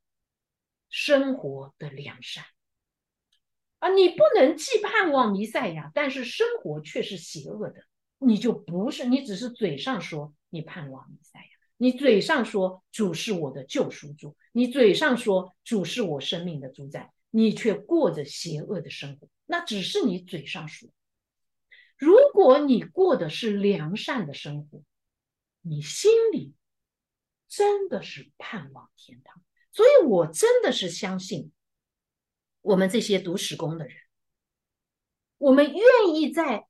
[0.89, 2.45] 生活的良善。
[3.81, 7.83] 啊，你不能既盼望弥赛亚，但是生活却是邪恶的，
[8.19, 11.47] 你就不是，你只是嘴上说你盼望弥赛亚。
[11.77, 20.89] 你嘴上说主是我的救赎主，你嘴上说主是我生命的主宰，你却过着邪恶的生活，那只是你嘴上说。
[21.97, 24.83] 如果你过的是良善的生活，
[25.63, 26.55] 你心里
[27.49, 29.43] 真的是盼望天堂。
[29.73, 31.53] 所以我真的是相信，
[32.63, 33.97] 我们这些读史工的人，
[35.39, 36.68] 我们愿意在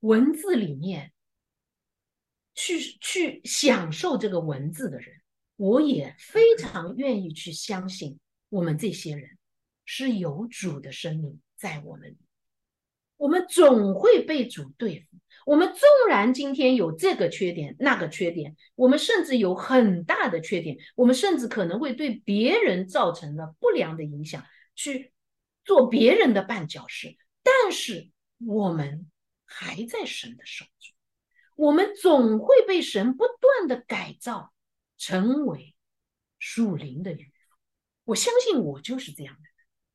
[0.00, 1.12] 文字里面。
[2.60, 5.14] 去去享受这个文字的人，
[5.54, 8.18] 我也非常愿意去相信，
[8.48, 9.38] 我们这些人
[9.84, 12.16] 是有主的生命在我们。
[13.16, 15.18] 我们总会被主对付。
[15.46, 24.44] 我们纵然今天有这个缺点、那个缺点，我们甚至有很大的缺点，我们甚至可能会对别人造成了不良的影响，
[24.74, 25.12] 去
[25.64, 27.16] 做别人的绊脚石。
[27.44, 28.10] 但是
[28.44, 29.08] 我们
[29.48, 30.94] 还在神的手中。
[31.56, 34.52] 我们总会被神不断的改造，
[34.96, 35.74] 成为
[36.38, 37.56] 属灵的渔夫。
[38.04, 39.40] 我相信我就是这样的。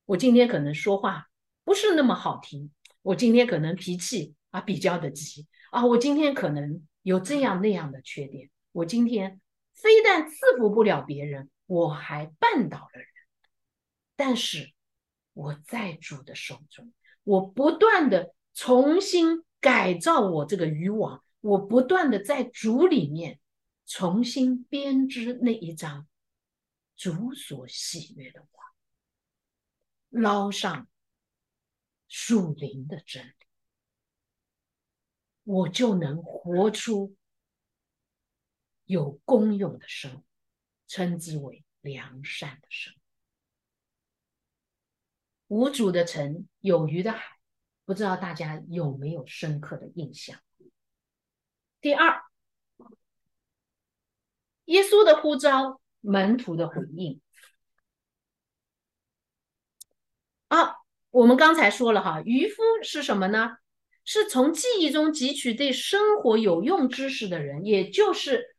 [0.06, 1.30] 我今天可能说话
[1.64, 8.49] 不是那么好听，我今天可能脾气啊比较的急啊，我今天可能有这样那样的缺点。
[8.74, 9.39] 我今天
[9.74, 13.08] 非但赐福不了别人，我还绊倒了人。
[14.16, 14.74] 但是
[15.32, 16.93] 我在主的手中，
[17.24, 21.24] 我不断的重新改造我这个渔网。
[21.41, 23.39] 我不断的在主里面
[23.86, 26.08] 重新编织那一张
[26.95, 28.66] 主所喜悦的网，
[30.10, 30.88] 捞上
[32.08, 33.34] 树林的真理，
[35.43, 37.18] 我就能活出
[38.86, 40.24] 有功用的生活，
[40.88, 42.99] 称之为良善的生活。
[45.47, 47.33] 无主的城，有鱼的海，
[47.86, 50.40] 不知道大家有没有深刻的印象？
[51.82, 52.22] 第二，
[54.66, 57.20] 耶稣的呼召，门徒的回应。
[60.48, 60.76] 啊，
[61.10, 63.58] 我们刚才说了哈，渔夫是什么呢？
[64.06, 68.56] 是从记忆中汲取对生活有用知识的人，也就是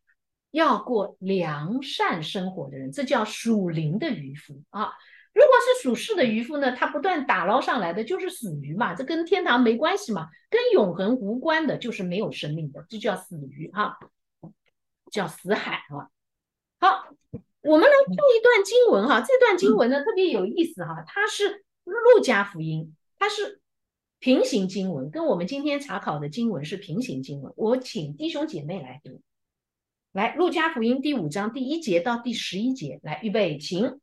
[0.51, 4.93] 要过良善生活的人，这叫属灵的渔夫啊。
[5.35, 13.99] 如果是属世的渔夫呢，他不断打捞上来的就是死鱼嘛，这跟天堂没关系嘛，跟永恒无关的，就是没有生命的，这叫死鱼哈，
[15.11, 16.09] 叫死海啊。
[16.79, 17.09] 好，
[17.63, 23.61] 我们来看一段经文哈，这段经文呢特别有意思哈，它是路加福音，它是
[24.21, 27.53] 平行经文，跟我们今天查考的经文是平行经文。
[27.57, 29.21] 我请弟兄姐妹来读，
[30.13, 34.01] 来路加福音第五章第一节到第十一节，来预备，请。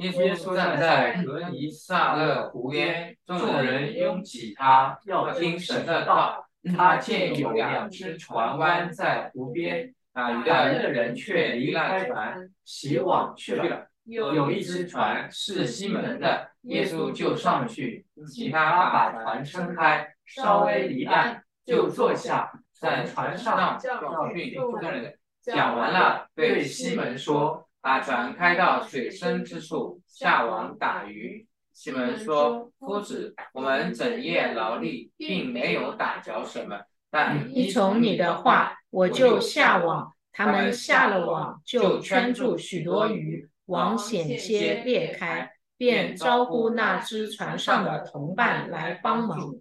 [0.00, 6.46] 耶稣站在格尼萨勒湖边，众人拥挤他，要听神的道。
[6.74, 13.88] 他见有两只船湾在湖边，打鱼的人却离开船，洗网去了。
[14.04, 18.58] 有一只船是西门的，耶稣就上去，请他
[18.90, 24.00] 把船撑开，稍微离岸，就坐下，在船上教
[24.34, 25.14] 训众人。
[25.42, 27.66] 讲完了，对西门说。
[27.82, 31.46] 把船开到水深之处，下网打鱼。
[31.72, 36.78] 西门说：“夫子，我们整夜劳力，并没有打着什么，
[37.10, 40.12] 但依从你的话，我就下网。
[40.32, 49.54] 他们下了网，就圈住许多鱼，网险些裂开，便招呼那只船上的同伴来帮忙。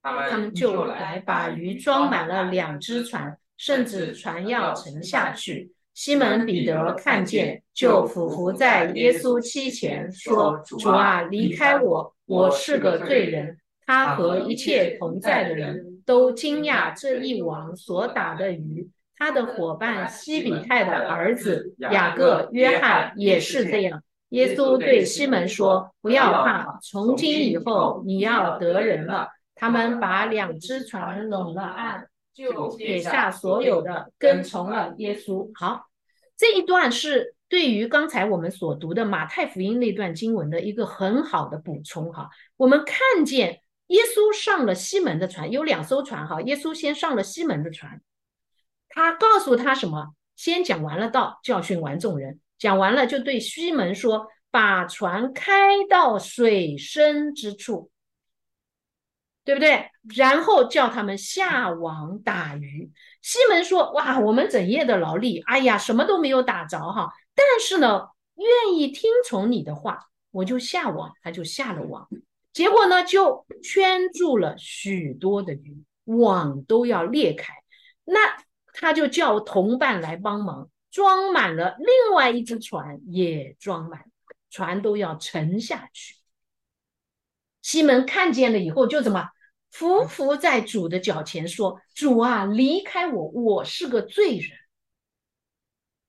[0.00, 18.88] 他们就来把鱼装满了两只船，甚至船要沉下去。”西门彼得看见，就俯伏在耶稣膝前，说：“主啊，离开我，我是个罪人。”他和一切同在的人都惊讶这一网所打的鱼。
[19.16, 24.00] 他的伙伴西比泰的儿子雅各、约翰也是这样。
[24.28, 35.50] 耶稣对西门说：“不要怕，从今以后你要得人了。”他们把两只船拢了岸，就撇下所有的，跟从了耶稣。
[35.54, 35.87] 好。
[36.38, 42.30] 这一段是对于刚才我们所读的马太福音那段经文的一个很好的补充哈。
[42.56, 46.40] 我们看见耶稣上了西门的船，有两艘船哈。
[46.42, 48.00] 耶稣先上了西门的船，
[48.88, 50.14] 他告诉他什么？
[50.36, 57.90] 先讲完了道，教训完众人，讲完了就对西门说：“把船开到水深之处，
[59.48, 59.90] 对不对？
[60.14, 62.92] 然后叫他们下网打鱼。”
[63.22, 67.10] 西门说：“哇，我们整夜的劳力，哎呀，什么都没有打着哈。
[67.34, 71.14] 但是呢，愿意听从你的话，我就下网。
[71.22, 72.06] 他就下了网，
[72.52, 77.54] 结果呢，就圈住了许多的鱼，网都要裂开。
[78.04, 78.20] 那
[78.74, 84.04] 他就叫同伴来帮忙，装满了另外一只船，也装满，
[84.50, 86.16] 船都要沉下去。
[87.62, 89.30] 西门看见了以后，就怎么？”
[89.72, 94.50] 匍匐在主的脚前说：“主啊，离开我，我是个罪人。”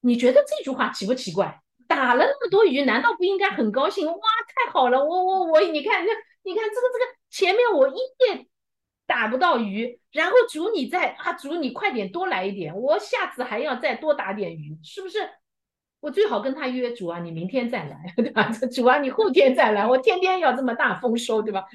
[0.01, 1.61] 你觉得这句话奇不奇怪？
[1.87, 4.05] 打了那么多鱼，难道不应该很高兴？
[4.07, 5.03] 哇，太好了！
[5.03, 8.47] 我我我，你看，你看，你看这个这个，前面我一夜
[9.05, 15.17] 打不到鱼，然后主你再啊，主你快点多来一点，我下次还要再多打点鱼，是不是？
[15.99, 18.49] 我最好跟他约主啊，你明天再来， 对吧？
[18.71, 21.65] 主啊，你后天再来，我天天要这么大丰收，对吧？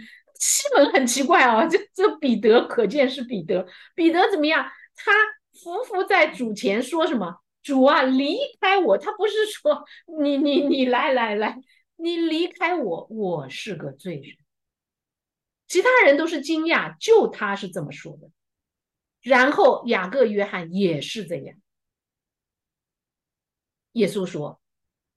[0.41, 3.67] 西门很奇怪啊，这这彼得可见是彼得。
[3.95, 4.71] 彼得怎么样？
[4.97, 5.13] 他
[5.53, 7.41] 匍匐在主前说什么？
[7.63, 8.99] 主啊，离开我！
[8.99, 9.85] 他不是说
[10.19, 11.57] 你你你来来来，
[11.97, 14.37] 你离开我，我是个罪人。
[15.69, 18.31] 其他人都是惊讶，就他是这么说的。
[19.23, 21.57] 然后雅各、约翰也是这样。
[23.93, 24.61] 耶稣说：“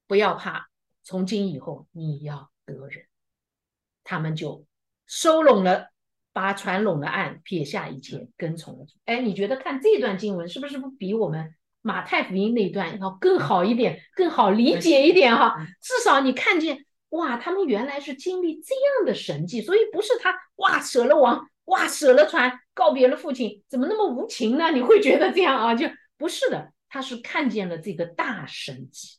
[0.07, 0.68] 不要怕，
[1.03, 3.07] 从今以后你要得人。”
[4.05, 4.66] 他们就。
[5.08, 5.88] 收拢了，
[6.34, 8.93] 把船拢了岸，撇下一切，跟从了主。
[9.05, 15.55] 哎，你觉得看这段经文是不是不比我们马太福音那段要更好一点，更好理解一点哈？
[15.82, 24.72] 至少你看见哇，他们原来是经历这样的神迹，所以不是他哇舍了王，哇舍了船，告别了父亲，怎么那么无情呢？
[24.72, 25.74] 你会觉得这样啊？
[25.76, 25.88] 就
[26.18, 29.18] 不是的，他是看见了这个大神迹。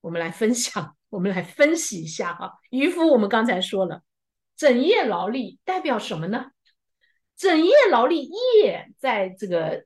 [0.00, 2.52] 我们来分享，我们来分析一下哈。
[2.70, 4.02] 渔夫，我们刚才说了。
[4.56, 6.46] 整夜劳力代表什么呢？
[7.36, 8.30] 整夜劳力，
[8.62, 9.84] 夜在这个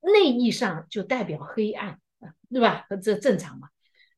[0.00, 2.00] 内意上就代表黑暗，
[2.50, 2.86] 对吧？
[3.02, 3.68] 这正常嘛。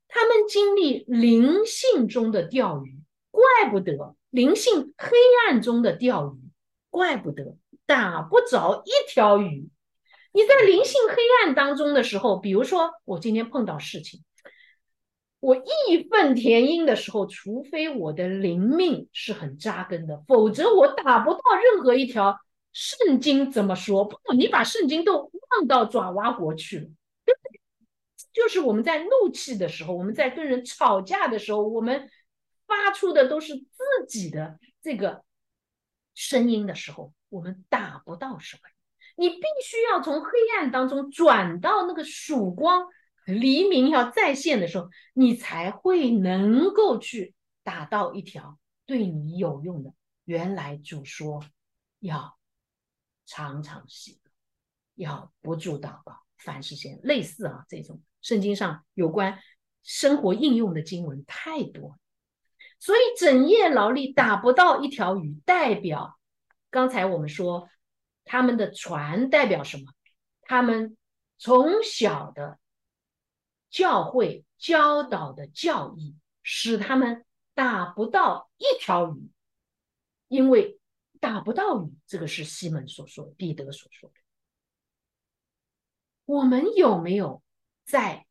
[0.08, 5.16] 他们经历灵性中的钓鱼，怪不得灵性黑
[5.48, 6.50] 暗中的钓鱼，
[6.90, 9.68] 怪不得打不着一条鱼。
[10.32, 14.22] 你在灵性黑暗当中的时候，比如说我今天碰到事情。
[15.46, 22.36] 我义愤填膺的时候，除非我的灵命是很扎根的，否则我打不到任何一条
[22.72, 24.04] 圣经怎么说？
[24.04, 26.88] 不，你把圣经都忘到爪哇国去了。
[28.32, 32.10] 就是我们在怒气的时候，我们在跟人吵架的时候，我们
[32.66, 35.22] 发出的都是自己的这个
[36.16, 38.62] 声音的时候，我们打不到什么。
[39.16, 42.88] 你必须要从黑暗当中转到那个曙光。
[43.26, 49.92] 黎明要再现的时候，你才会能够去打到一条对你有用的。
[50.24, 51.44] 原来主说
[51.98, 52.38] 要
[53.26, 54.30] 常常喜乐，
[54.94, 59.40] 要不住祷告，凡事先类似啊，这种圣经上有关
[59.82, 61.98] 生活应用的经文太多，
[62.78, 66.16] 所以整夜劳力打不到一条鱼，代表
[66.70, 67.68] 刚才我们说
[68.24, 69.84] 他们的船代表什么？
[70.42, 70.96] 他们
[71.38, 72.60] 从小的。
[73.76, 79.28] 教会教导的教义使他们打不到一条鱼，
[80.28, 80.80] 因为
[81.20, 84.14] 打不到鱼，这个是西门所说，彼得所说的。
[86.24, 87.42] 我们有没有
[87.84, 88.26] 在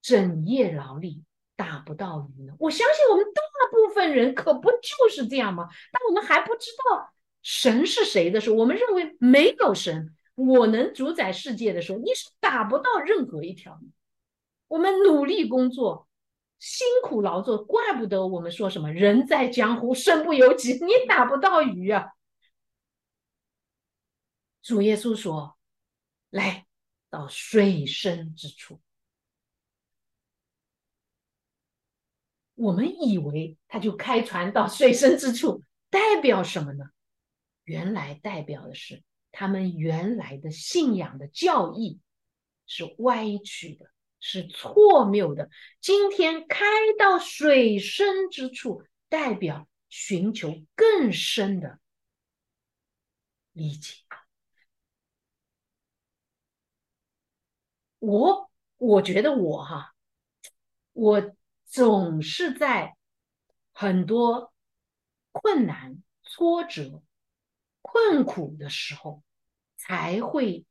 [0.00, 1.24] 整夜劳力
[1.56, 2.54] 打不到鱼呢？
[2.60, 5.68] 我相信我们大部分人可不就是这样吗？
[5.90, 7.12] 当我们还不知道
[7.42, 10.14] 神是谁的时候，我们认为没有神。
[10.46, 13.78] 我能主宰世界的时候，你是打不到任何一条。
[14.68, 16.08] 我们努力工作，
[16.58, 20.74] 辛苦劳作，怪不得我们说什么“人在江湖，身不由己”。
[20.84, 22.12] 你打不到鱼啊！
[24.62, 25.58] 主耶稣说
[26.30, 26.66] ：“来
[27.10, 28.80] 到水深之处。”
[32.54, 36.84] 我们以为他就开船到水深之处，代表什么呢？
[37.64, 39.02] 原来代表的是。
[39.32, 42.00] 他们原来的信仰的教义
[42.66, 45.50] 是歪曲的，是错谬的。
[45.80, 46.64] 今天开
[46.98, 51.80] 到水深之处，代表寻求更深的
[53.52, 53.94] 理解。
[57.98, 59.94] 我我觉得我哈，
[60.92, 61.34] 我
[61.66, 62.96] 总是在
[63.72, 64.52] 很多
[65.32, 67.02] 困难、挫折。
[67.92, 69.22] 困苦的时候，
[69.76, 70.64] 才会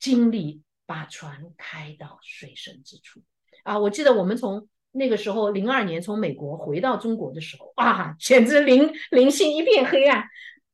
[0.00, 3.22] 经历把船开到水深之处。
[3.62, 10.24] 啊，我记得我们从那个时候零二年从美国回到中国的时候，啊，简直零零星一片黑暗，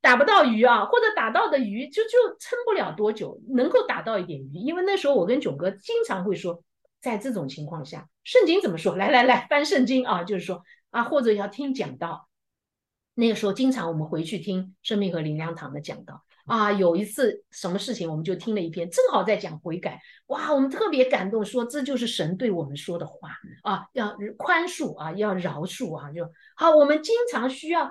[0.00, 4.54] 打不到鱼啊，或者打到的鱼就就撑不了多久，能够打到一点鱼。
[4.54, 6.62] 因为那时候我跟囧哥经常会说，
[7.00, 8.96] 在这种情况下，圣经怎么说？
[8.96, 12.28] 来来来，翻圣经啊，就是说啊，或者要听讲道。
[13.14, 16.24] 那个时候经常我们回去听生命和灵粮堂的讲道。
[16.46, 23.30] 啊，有一次什么事情，我们就听了一篇，正好在讲悔改，哇，我们特别感动，说这就是神对我们说的话
[23.62, 26.68] 啊，要宽恕啊，要饶恕啊，就好。
[26.76, 27.90] 我们经常需要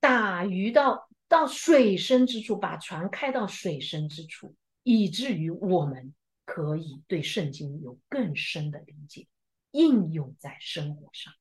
[0.00, 6.14] 打鱼到到水深之处，把船开到水深之处，以至于我们
[6.46, 9.26] 可以对圣经有更深的理解，
[9.72, 11.34] 应用在生活上。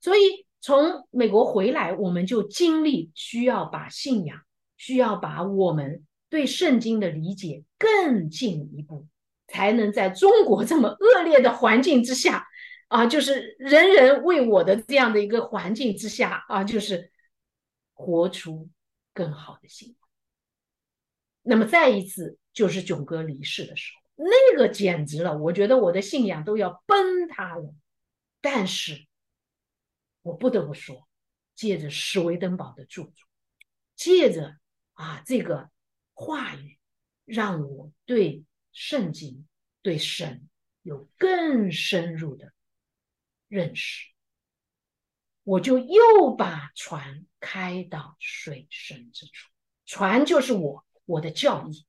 [0.00, 4.40] 所以从美国回来，我们就经历需要把信仰。
[4.80, 9.08] 需要把我们对圣经的理解更进一步，
[9.48, 12.46] 才能在中国这么恶劣的环境之下，
[12.86, 17.10] 啊，就是人人为我的这样的一个环境之下，啊，就是
[17.92, 18.68] 活出
[19.12, 19.96] 更好的信仰。
[21.42, 27.74] 那么再一次就是囧哥离世的时候，那个简直了，我觉得我的信仰都要崩塌了。
[28.40, 29.07] 但是，
[30.28, 31.08] 我不得不说，
[31.54, 33.14] 借着史维登堡的著作，
[33.96, 34.56] 借着。
[34.94, 35.70] 啊，这个
[36.12, 36.76] 话语
[37.24, 39.46] 让我对圣经、
[39.80, 40.48] 对神
[40.82, 42.52] 有更深入的
[43.46, 44.08] 认识，
[45.44, 49.52] 我就又把船开到水深之处。
[49.86, 51.86] 船就是我，我的教义，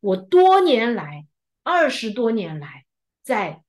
[0.00, 1.26] 我多年来
[1.62, 2.86] 二十多年来
[3.22, 3.62] 在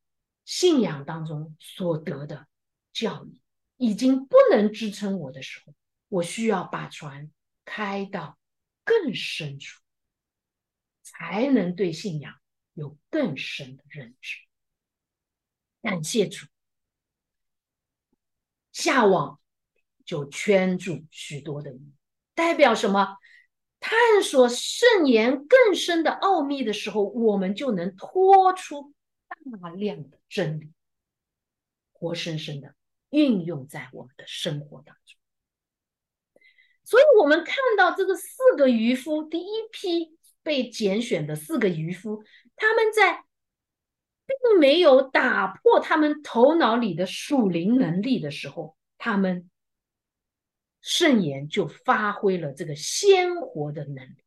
[0.46, 2.48] 信仰当中所得的
[2.94, 3.42] 教义，
[3.78, 5.74] 已经不能支撑我的时候，
[6.10, 7.32] 我需要把船
[7.64, 8.38] 开到。
[8.90, 9.82] 更深处，
[11.04, 12.36] 才能对信仰
[12.74, 14.38] 有更深的认知。
[15.82, 16.46] 感谢主，
[18.72, 19.42] 下网
[20.06, 21.92] 就圈住许多的鱼，
[22.34, 23.18] 代表什么？
[23.82, 28.94] 探索圣言更深的奥秘的时候，我们就能拖出
[29.28, 30.72] 大量的真理，
[31.92, 32.74] 活生生的
[33.10, 35.18] 运用在我们的生活当中。
[36.84, 42.24] 所以，我们看到这个四个渔夫，第一批被拣选的四个渔夫，
[42.56, 43.26] 他们在
[44.26, 49.50] 并没有打破他们头脑里的属灵能力的时候，他们
[50.82, 54.24] 圣言就发挥了这个鲜活的能力，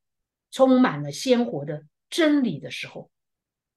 [0.50, 3.10] 充满了鲜活的真理的时候，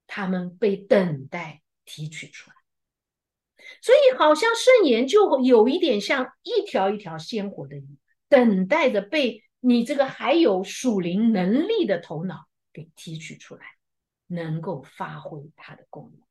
[0.08, 2.56] 他们被等待提取出来。
[3.82, 7.98] 所以，好像圣言就有一点像一条一条鲜活的鱼。
[8.28, 13.62] 等待着被你这个还有属灵能力的头脑给提取出来，
[14.26, 16.26] 能够发挥它的功能。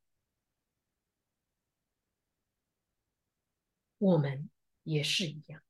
[3.99, 4.49] 我们
[4.83, 5.61] 也是一样，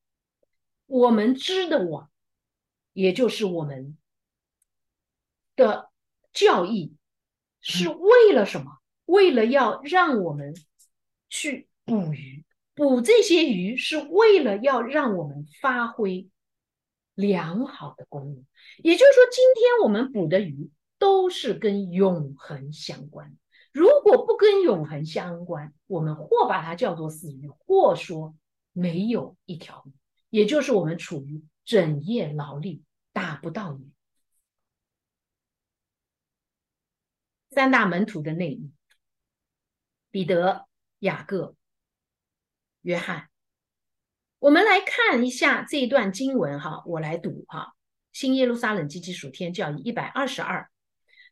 [0.87, 2.09] 我们织的网，
[2.93, 3.95] 也就是我们
[5.55, 5.91] 的
[6.31, 6.95] 教义，
[7.61, 8.79] 是为了什么？
[9.05, 10.55] 为了要让我们
[11.33, 12.45] 去捕鱼。
[12.75, 16.29] 捕这些鱼是为了要让我们发挥
[17.15, 18.45] 良好的功能，
[18.83, 20.69] 也就是说，今天我们捕的鱼
[20.99, 23.35] 都是跟永恒相关。
[23.71, 28.35] 如果不跟永恒相关，我们或把它叫做死鱼，或说
[28.71, 29.91] 没有一条鱼，
[30.29, 33.89] 也就是我们处于整夜劳力打不到鱼。
[37.49, 38.71] 三大门徒的内衣：
[40.11, 40.67] 彼得、
[41.03, 41.55] 雅各。
[42.81, 43.27] 约翰，
[44.39, 47.59] 我们来看一下这一段经文哈，我来读哈，
[48.13, 50.69] 《新耶路撒冷基基属天教义》一百二十二，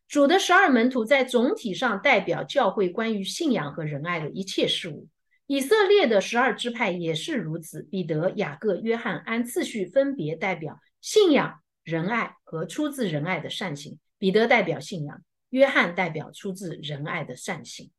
[0.08, 5.08] 主的十二门徒在总体上代表教会关于信仰和仁爱的一切事物。
[5.46, 13.98] 以色列的十二支派也是如此，彼得、雅各、约翰按次序分别代表信仰、仁爱和出自仁爱的善行。
[14.18, 17.90] 彼得代表信仰，约翰代表出自仁爱的善行。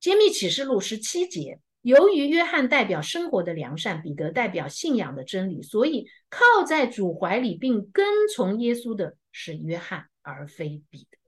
[0.00, 1.60] 揭秘启示录十七节。
[1.82, 11.18] 由于约翰代表生活的良善，彼得代表信仰的真理，所以靠在主怀里并跟从耶稣的是约翰，而非彼得。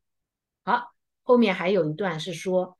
[0.64, 0.93] 好，
[1.23, 2.77] 后面还有一段是说，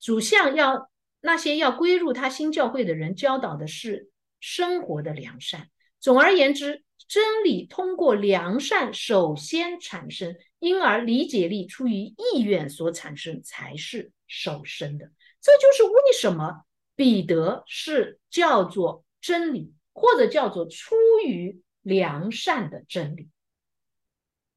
[0.00, 4.10] 主像要那些要归入他新教会的人教导的是
[4.40, 5.68] 生活的良善。
[6.00, 15.10] 总而言之，真理通过良善首先产生，因而理解力出于意愿所产生才是首生的。
[15.40, 16.64] 这就是为什么。
[16.96, 23.30] 彼得是叫做真理，或者叫做出于良善的真理，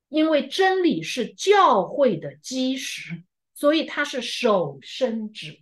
[0.09, 3.23] 因为真理是教会的基石，
[3.53, 5.61] 所以他是首生之。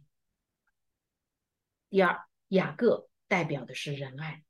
[1.89, 2.17] 第二，
[2.47, 4.45] 雅各代表的是仁爱，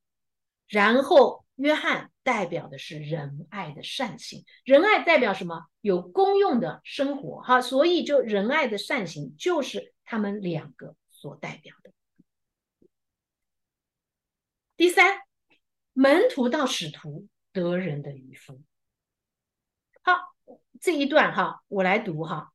[0.68, 4.46] 然后约翰代表的是仁爱的善行。
[4.64, 5.66] 仁爱代表什么？
[5.82, 11.92] 有公用的生活，哈，所以就仁爱的善行就是他们两个所代表的。
[14.76, 15.20] 第三，
[15.94, 18.60] 门徒到使徒得人的渔夫。
[20.02, 20.34] 好，
[20.82, 22.52] 这一段哈，我来读哈。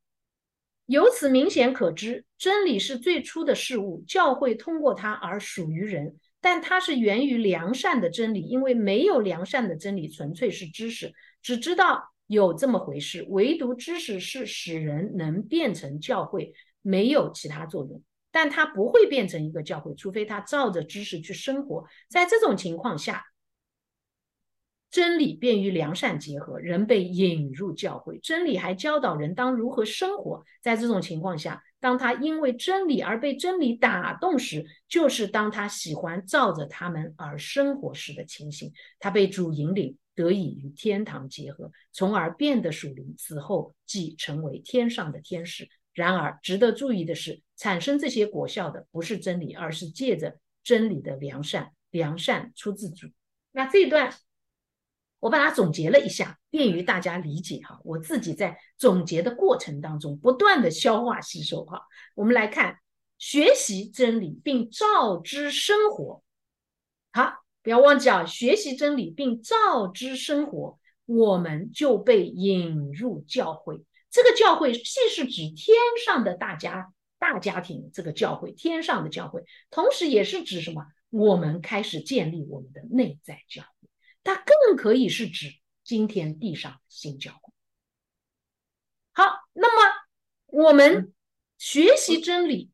[0.87, 8.43] 由此明显可知，真理是最初的事物，教会通过它而属于人，但它是源于良善的真理。
[8.43, 13.25] 因为没有良善的真理，纯粹是知识，只知道有这么回事。
[13.29, 16.53] 唯独知识是使人能变成教会，
[16.85, 18.01] 没有其他作用。
[18.31, 21.85] 但它不会变成一个教会，除非他照着知识去生活。
[22.09, 23.25] 在这种情况下。
[24.91, 28.17] 真理便与良善结合，人被引入教会。
[28.21, 30.45] 真理还教导人当如何生活。
[30.63, 38.73] 在这种情况下，当他因为真理而被真理打动时，就是当他喜欢照着他们而生活时的情形。
[39.01, 45.69] 他被主引领，得以与天堂结合，从而变得属灵，死后即成为天上的天使。
[45.95, 51.73] 然而，值得注意的是，产生这些果效的不是真理，而是借着真理的良善。
[51.91, 53.09] 良善出自主。
[53.53, 54.15] 那这一段。
[55.21, 57.81] 我把它总结了一下，便于大家理解哈。
[57.83, 61.81] 我自己在总结的过程当中，不断的消化吸收哈。
[62.15, 62.79] 我们来看，
[63.17, 66.23] 学习真理并照之生活。
[67.11, 73.83] 好，不要忘记啊，学习真理并照之生活，我们就被引入教会。
[74.15, 80.87] 这个教会既是指天上的大家大家庭，这个教会天上的教会，同时也是指什么？
[81.11, 83.89] 我们开始建立我们的内在教会。
[84.23, 87.53] 它更可以是指今天地上的新教会。
[89.11, 89.97] 好，那么
[90.47, 91.13] 我们
[91.59, 92.71] 学习真理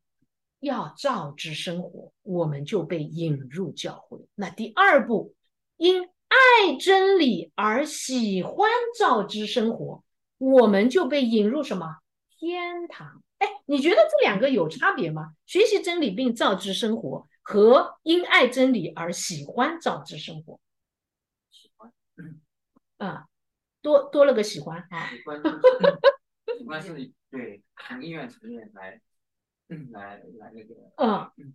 [0.59, 4.19] 要照之生活，我们就被引入教会。
[4.35, 5.33] 那第二步，
[5.77, 10.03] 因爱真理而喜欢照之生活，
[10.41, 11.97] 我们就被引入什么
[12.31, 13.21] 天堂？
[13.37, 15.35] 哎，你觉得这两个有差别吗？
[15.45, 20.59] 学习真理并造之生活，和因爱真理而喜欢造之生活。
[21.51, 21.93] 喜欢
[22.97, 23.27] 啊，
[23.83, 25.09] 多多了个喜欢啊！
[25.09, 25.39] 喜欢，
[26.57, 28.99] 喜欢是对从意愿层面来，
[29.91, 31.53] 来来那个，嗯，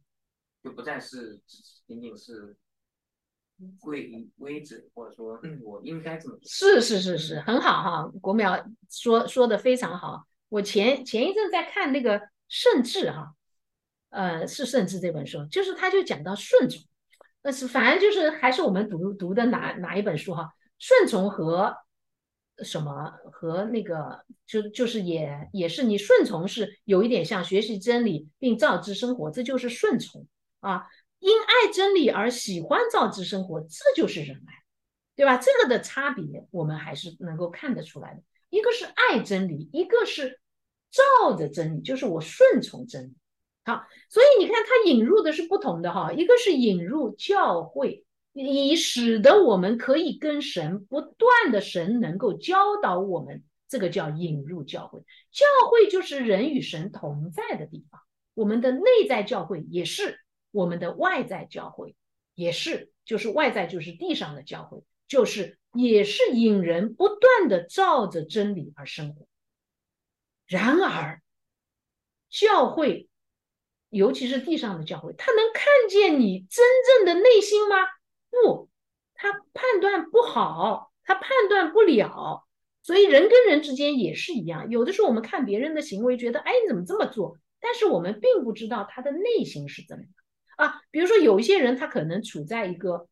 [0.62, 1.40] 就不再是
[1.88, 2.56] 仅仅是
[3.80, 6.48] 规规则，或者说我应该怎么做。
[6.48, 10.26] 是是是是，很好哈，国苗说说的非常好。
[10.48, 13.32] 我前前一阵在看那个《圣智》哈，
[14.10, 16.82] 呃，是《圣智》这本书，就是他就讲到顺从，
[17.42, 20.52] 但是反正就是还是我们读读的哪哪一本书哈。
[20.78, 21.74] 顺从和
[22.62, 30.26] 什么和那个就就是也也是你顺从是有一点像学习真理并照之生活，这就是顺从
[30.60, 30.86] 啊。
[31.18, 34.52] 因爱真理而喜欢造之生活，这就是仁爱，
[35.14, 35.36] 对吧？
[35.36, 38.22] 这个的差别我们还是能够看得出来的。
[38.50, 40.40] 一个是爱真理，一个是
[40.90, 43.14] 照着真理，就是我顺从真理。
[43.64, 48.04] 好，所以你看他引入的是不同的哈，一个是引入教会。
[48.38, 55.00] 以使得我们可以跟神不断的神能够教导我们，这个叫引入教会。
[55.32, 57.98] 教会就是人与神同在的地方，
[58.34, 60.20] 我们的内在教会也是
[60.56, 61.94] 我们的外在教会，
[62.34, 69.26] 也是就是外在就是地上的教会，就是也是引人不断的照着真理而生活。
[70.46, 71.20] 然而，
[72.30, 73.10] 教会，
[73.90, 77.76] 尤其是地上的教会，他能看见你真正的内心吗？
[78.30, 78.70] 不，
[79.12, 82.46] 他判断不好，他判断不了，
[82.82, 84.70] 所以人跟人之间也是一样。
[84.70, 87.36] 有的时候我们看别人的行为，觉得哎你怎么这么做？
[87.60, 90.12] 但是我们并不知道他的内心是怎么样
[90.56, 90.82] 啊。
[90.90, 93.08] 比如说有一些人，他可能处在一个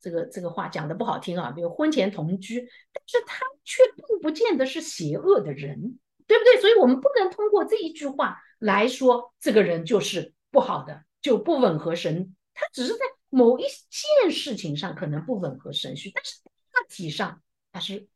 [0.00, 6.60] 这个这个话讲的不好听啊，比如婚前同居，但是他却并不见得是邪恶的人，对不对？
[6.60, 12.34] 所以我们不能通过这一句话来说这个人就是不好的，就不吻合神。
[12.54, 16.40] 他只是在某一件事情上可能不吻合神序，但是
[16.72, 17.40] 大体上
[17.72, 18.08] 他是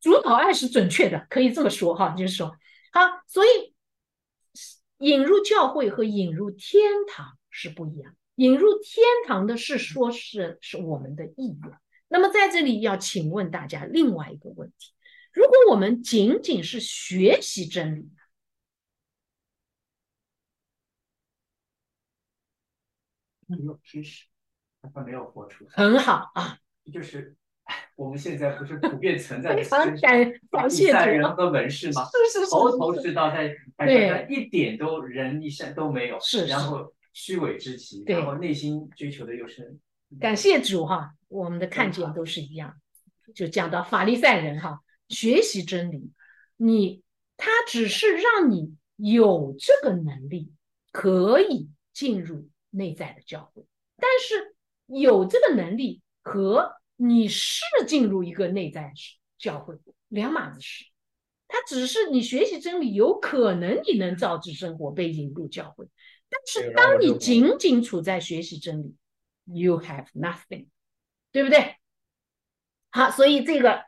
[0.00, 2.48] 主导爱是准确的，可以这么说哈，就是说
[2.92, 3.71] 好，所以
[5.02, 8.16] 引入教会和引入天堂是不一样。
[8.36, 11.78] 引入天堂的是说是是我们的意愿。
[12.06, 14.92] 那么在这里要请问大家另外一个问题：
[15.32, 18.12] 如果我们仅仅是学习真理？
[23.46, 24.26] 没有知识，
[24.94, 25.66] 他没有活出。
[25.68, 26.58] 很好啊，
[26.92, 27.36] 就是
[27.96, 32.04] 我们现在不是普遍存在的非常感感谢赛人主，和文士吗？
[32.04, 39.76] 是是是头头是是，是道，在对在一点都仁义善都没有，是是然后虚伪之极，然后内心追求的又是
[40.20, 42.74] 感谢主哈，我们的看见都是一样。
[43.34, 46.10] 就讲到法利赛人哈，学习真理，
[46.56, 47.02] 你
[47.36, 50.52] 他只是让你有这个能力，
[50.90, 53.64] 可以进入内在的教会，
[53.96, 54.54] 但是
[54.86, 56.72] 有这个能力和
[57.04, 58.92] 你是进入一个内在
[59.36, 59.74] 教会
[60.08, 60.84] 两码子事。
[61.48, 65.86] 他只是你学习真理，有可能你能造制生活，被引入教会，
[66.30, 68.94] 但是当你仅仅处在学习真理
[69.44, 70.68] ，you have nothing，
[71.30, 71.76] 对不对？
[72.90, 73.82] 好，所以这个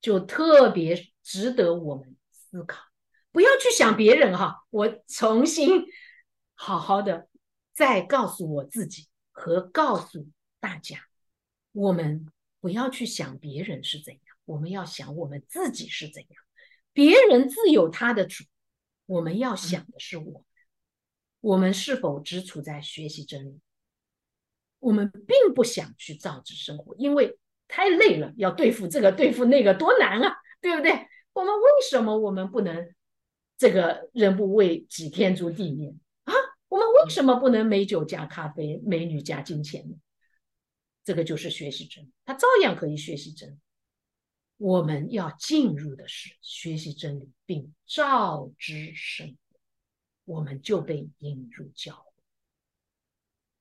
[0.00, 2.84] 就特别值得我们思考，
[3.32, 4.64] 不要去想别人哈。
[4.70, 5.86] 我重新
[6.54, 7.28] 好好的
[7.72, 10.28] 再告诉我自己和告诉
[10.60, 10.98] 大家，
[11.72, 12.26] 我们
[12.62, 16.42] 不要去想别人是怎样，我们要想我们自己是怎样。
[16.92, 18.44] 别人自有他的主，
[19.06, 20.46] 我们要想的是我，
[21.40, 23.60] 我们是否只处在学习真理？
[24.78, 27.36] 我们并不想去造纸生活，因为
[27.66, 30.92] 太累了，要对付这个对付那个，多难啊，对不对？
[31.32, 32.94] 我们为什么我们不能
[33.58, 35.92] 这个人不为己，天诛地灭
[36.24, 36.32] 啊？
[36.68, 39.96] 我们为什么不能美酒加咖啡，美女加金钱呢？
[41.04, 43.58] 这个就是学习真理，他照样可以学习真理。
[44.56, 49.58] 我们要进入的是学习真理，并照之生活，
[50.24, 52.12] 我们就被引入教会。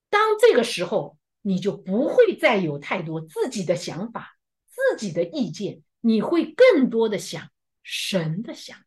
[0.09, 4.37] 当这个时候，你就不会再有太多自己的想法、
[4.67, 7.49] 自己的意见，你会更多的想
[7.81, 8.85] 神的想法，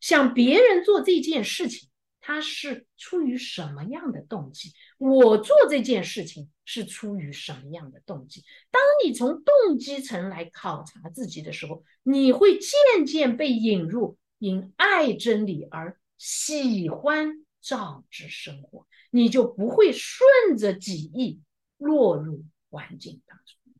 [0.00, 1.88] 想别人做这件事情，
[2.20, 4.72] 他是出于什么样的动机？
[4.98, 8.44] 我做这件事情是出于什么样的动机？
[8.70, 18.86] 当你从动机层来考察自己的时候，你会渐渐被引入因爱真理而喜欢照之生活。
[19.10, 21.40] 你就不会顺着己意
[21.78, 23.72] 落入环境当中，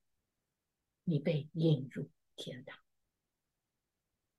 [1.05, 2.78] 你被引入天堂。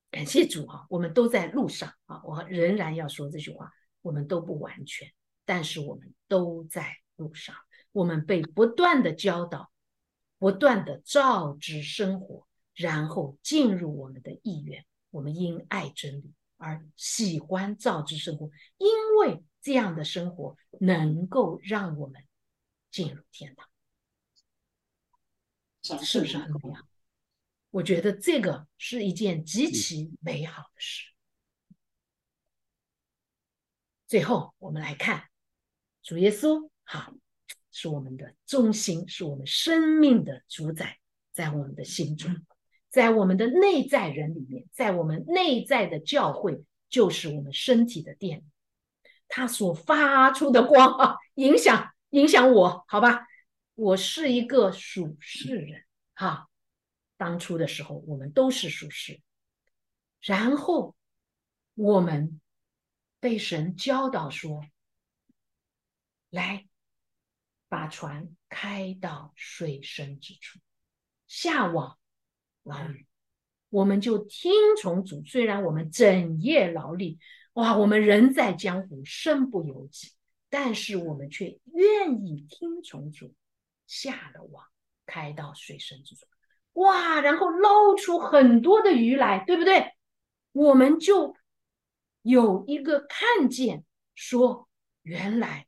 [0.09, 3.71] 感谢主啊，我们都在路上啊，我仍然要说这句话，
[4.01, 5.07] 我们都不完全，
[5.45, 7.55] 但是我们都在路上，
[7.91, 9.71] 我们被不断的教导，
[10.37, 18.87] 不断的照之生活，然后进入我们的意愿，我们因爱真理而喜欢照之生活，因
[19.19, 19.43] 为。
[19.61, 22.25] 这样的生活能够让我们
[22.91, 23.67] 进入天堂，
[25.83, 26.87] 是不是很美好？
[27.69, 31.11] 我觉得这个是一件极其美好的事。
[34.07, 35.29] 最后，我们来看
[36.01, 37.13] 主耶稣，好，
[37.81, 40.97] 是我们的中心，是我们生命的主宰，
[41.31, 42.35] 在我们的心中，
[42.89, 48.43] 在我们的内在人里面，在我们内在的教会，就是我们身体的殿。
[49.29, 53.25] 它所发出的光啊，影响影响我，好吧？
[53.75, 55.83] 我是一个属世人
[56.15, 56.49] 哈。
[57.15, 59.21] 当初的时候，我们都是属世，
[60.21, 60.95] 然后
[61.75, 62.41] 我们
[63.21, 64.65] 被神教导说
[66.29, 66.68] ：“来，
[67.69, 70.59] 把船开到水深之处，
[71.27, 71.97] 下网
[72.63, 73.05] 捞鱼。”
[73.69, 74.51] 我们就听
[74.81, 77.19] 从主，虽然我们整夜劳力。
[77.53, 80.11] 哇，我们人在江湖，身不由己，
[80.49, 83.35] 但是我们却愿意听从主，
[83.85, 84.65] 下了网，
[85.05, 86.25] 开到水深之处，
[86.73, 89.91] 哇，然后捞出很多的鱼来，对不对？
[90.51, 91.35] 我们就
[92.23, 93.83] 有一个看见，
[94.15, 94.67] 说
[95.03, 95.67] 原来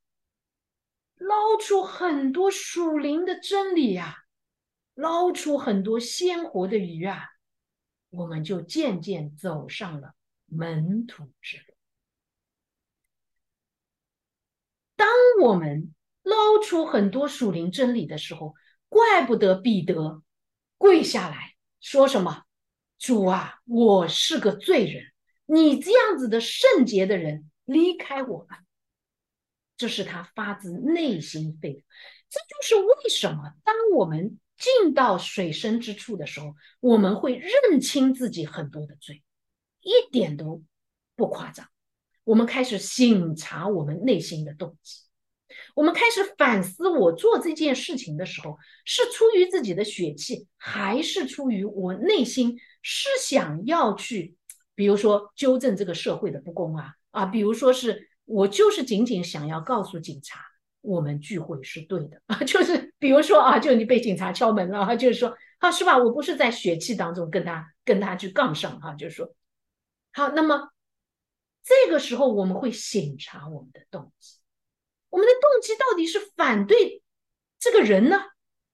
[1.21, 4.23] 捞出很多属灵的真理呀，
[4.95, 7.27] 捞出很多鲜活的鱼啊，
[8.09, 10.15] 我们就渐渐走上了
[10.47, 11.63] 门徒之路。
[14.95, 15.07] 当
[15.43, 15.93] 我们
[16.23, 18.55] 捞出很多属灵真理的时候，
[18.89, 20.23] 怪不得彼得
[20.79, 22.45] 跪下来说什么
[22.97, 25.03] ：“主啊，我是个罪人，
[25.45, 28.63] 你这样子的圣洁的人，离开我吧。”
[29.81, 31.81] 这是他发自内心肺腑。
[32.29, 39.23] 这就是为什么当我们进到水深之处的时候，我们会认清自己很多的罪，
[39.81, 40.61] 一点都
[41.15, 41.67] 不夸张。
[42.23, 44.99] 我们开始省察我们内心的动机，
[45.73, 54.35] 我们开始反思：我做这件事情的时候，是出于自己的血气，还是出于我内心是想要去，
[54.75, 60.39] 比如说纠正这个社会的不公啊啊，比如说是我就是仅仅想要告诉警察，
[60.81, 62.21] 我们聚会是对的。
[62.27, 65.97] 啊， 就是比如说啊，就你被警察敲门了啊，就是说啊是吧？
[65.97, 69.35] 我不是在血气当中跟他跟他去杠上哈，就是说，
[70.13, 70.69] 好，那么
[71.63, 74.37] 这个时候我们会审查我们的动机，
[75.09, 77.03] 我们的动机到底是反对
[77.59, 78.19] 这个人呢，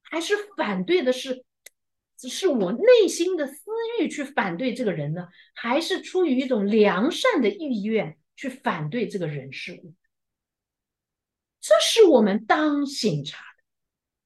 [0.01, 1.43] 还是反对的是
[2.17, 9.93] 是我内心的私欲去反对这个人呢，还是出于一种良善的意愿去反对这个人事物？
[11.59, 13.43] 这是我们当审查。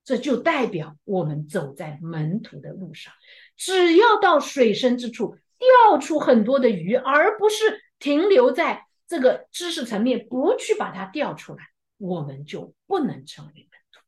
[0.03, 3.13] 这就代表我们走在门徒的路上，
[3.55, 14.01] 只要到水深之处钓出很多的鱼，而不是停留在这个知识层面，不去把它钓出来，我们就不能成为门徒。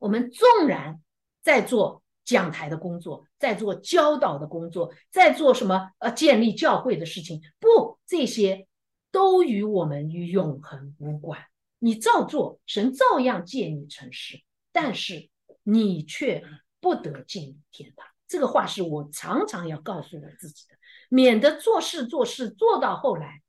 [0.00, 1.00] 我们纵然
[1.40, 8.66] 在做讲台的工作，在做教导的工作，在做什么呃建立教会的事情，不，这些
[9.12, 11.38] 都与我们与永恒无关。
[11.78, 14.42] 你照做，神照样借你成事。
[14.72, 15.28] 但是
[15.62, 16.44] 你却
[16.80, 20.76] 不得进入天堂，这个话是我常常要告诉我自己的，
[21.08, 23.42] 免得做事做事做到后来，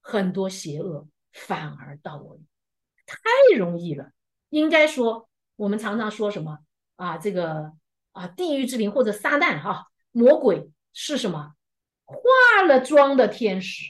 [0.00, 2.40] 很多邪恶反而到我
[3.06, 3.18] 太
[3.56, 4.10] 容易了。
[4.48, 6.58] 应该说，我们常常说什么
[6.96, 7.18] 啊？
[7.18, 7.72] 这个
[8.12, 11.54] 啊，地狱之灵或者撒旦哈，魔鬼是什么？
[12.08, 13.84] 化了妆的天使。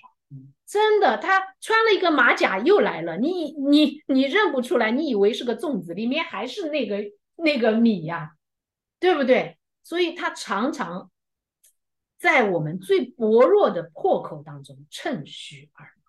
[0.66, 7.02] 真的，他穿了一个马甲又来了，你你你认不出来，你以为是个粽子，里面还是那个
[7.36, 8.32] 那个米呀，
[9.00, 9.56] 对不对？
[9.82, 11.10] 所以他常常
[12.18, 16.02] 在我们最薄弱的破口当中趁虚而入，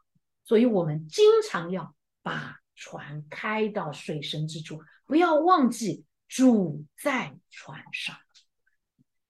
[0.43, 8.17] 所以我们经常要把船开到水深之处，不要忘记主在船上，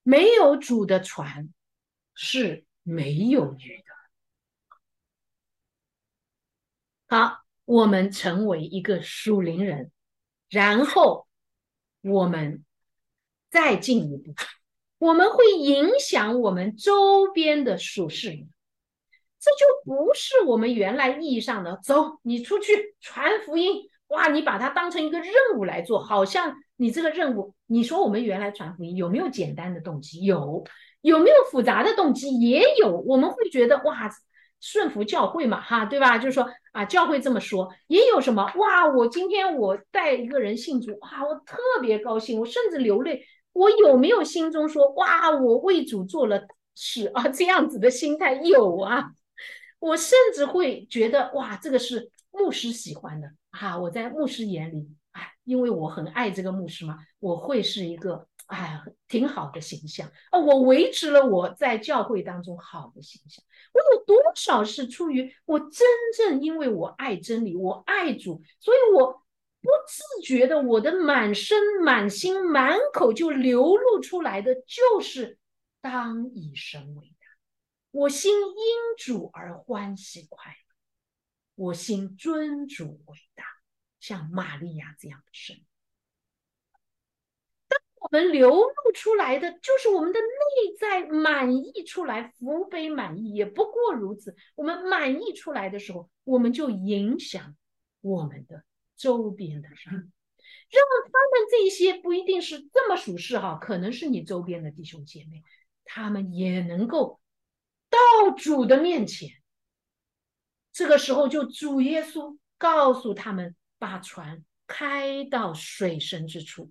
[0.02, 1.48] 没有主的船
[2.14, 3.84] 是没有鱼的。
[7.06, 9.90] 好，我们成为一个属灵人，
[10.48, 11.28] 然后
[12.02, 12.64] 我们
[13.48, 14.34] 再进一步，
[14.98, 18.30] 我们会影响我们周边的属世，
[19.40, 30.22] 这就不是我们原来意义上的走，你出去传福音，哇，你把它当成一个任务来做，好像你这个任务，你说我们原来传福音有没有简单的动机？
[30.22, 30.64] 有，
[31.00, 32.38] 有没有复杂的动机？
[32.40, 34.10] 也有，我们会觉得哇。
[34.62, 36.18] 顺服教会嘛，哈，对吧？
[36.18, 38.86] 就是说啊，教会这么说，也有什么哇？
[38.94, 43.24] 我今天我带一个人信主，哇，我特别高兴，我甚至流泪。
[43.54, 47.26] 我有没有心中说哇，我为主做了事啊？
[47.28, 49.12] 这样子的心态有啊。
[49.78, 53.78] 我甚至会觉得哇，这个是牧师喜欢的啊。
[53.78, 60.38] 我在牧师眼里，哎，因为我很爱这个牧师嘛，我会是一个哎挺好的形象啊。
[60.38, 63.44] 我维持了我在教会当中好的形象。
[63.72, 65.86] 我有多少是出于我真
[66.16, 69.12] 正因为我爱真理，我爱主，所以我
[69.62, 75.38] 不自觉的，我的满身、满心、满口就流露出来的就是
[75.80, 77.26] 当以神为大，
[77.90, 80.74] 我心因主而欢喜快乐，
[81.66, 83.44] 我心尊主为大，
[84.00, 85.56] 像玛利亚这样的神。
[88.00, 94.34] 我们流露出来的就是我们的内在满意出来，福杯满意也不过如此。
[94.54, 97.54] 我们满意出来的时候，我们就影响
[98.00, 98.64] 我们的
[98.96, 105.42] 周边的人，让他们这些不一定是这么属实哈，可能是你周边的弟兄姐妹，
[105.84, 107.20] 他们也能够
[107.90, 109.28] 到主的面前。
[110.72, 116.70] 这个时候，就主耶稣告诉他们，把船开到水深之处。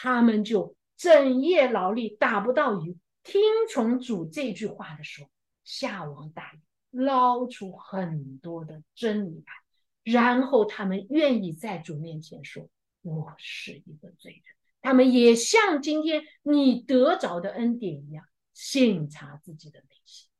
[0.00, 5.28] 他们就整夜劳力打不到鱼，听从主这句话的时候，
[5.64, 6.60] 下网打鱼，
[6.92, 12.70] 捞出很多的真理来，然后他们愿意在主面前说
[13.02, 14.42] ：“我是一个罪人。”
[14.80, 18.24] 他们也像今天你得着的恩典一样，
[18.54, 20.30] 审查自己的内心，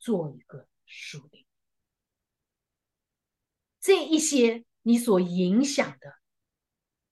[0.00, 1.46] 做一个属灵。
[3.80, 6.16] 这一些你所影响的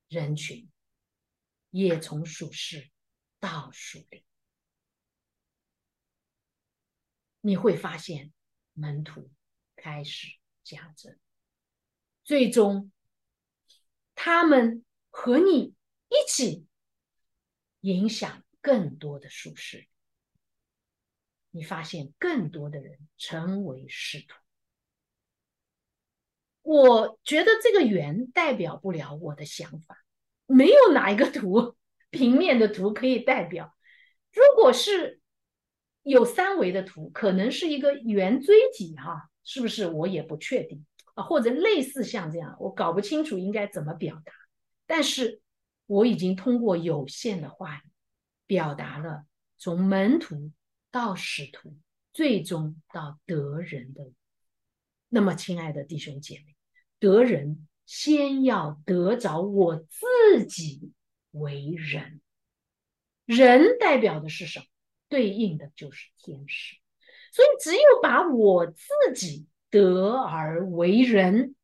[0.09, 0.69] 人群。
[1.71, 2.91] 也从属世
[3.39, 4.25] 到属灵，
[7.41, 8.33] 你会发现
[8.73, 9.31] 门徒
[9.77, 10.27] 开始
[10.65, 11.19] 加增，
[12.25, 12.91] 最终
[14.15, 15.75] 他们和你
[16.09, 16.67] 一起
[17.81, 19.89] 影响更多的术士，
[21.51, 24.35] 你发现更多的人成为师徒。
[26.63, 30.00] 我觉得这个圆代表不了我的想法。
[30.51, 31.77] 没有哪一个图
[32.11, 33.75] 平面的图可以代表。
[34.33, 35.21] 如果是
[36.03, 39.87] 有三维的图，可能是一个圆锥体，哈，是不是？
[39.87, 40.85] 我也不确定
[41.15, 44.33] 啊，或者类似像这样，我搞不清楚应该怎么表达。
[44.87, 45.41] 但是
[45.87, 47.91] 我已经通过有限的话语，
[48.47, 49.25] 表达了
[49.59, 50.51] 从门徒
[50.91, 51.77] 到使徒，
[52.13, 54.11] 最终到得人的。
[55.09, 56.57] 那么，亲爱的弟兄姐妹，
[56.99, 60.93] 得人先要得着我自己
[61.33, 62.21] 为人。
[63.25, 64.67] 人代表的是什么？
[65.09, 66.77] 对应的就是天使。
[67.33, 68.85] 所以，只有把我自
[69.17, 71.57] 己得而为人，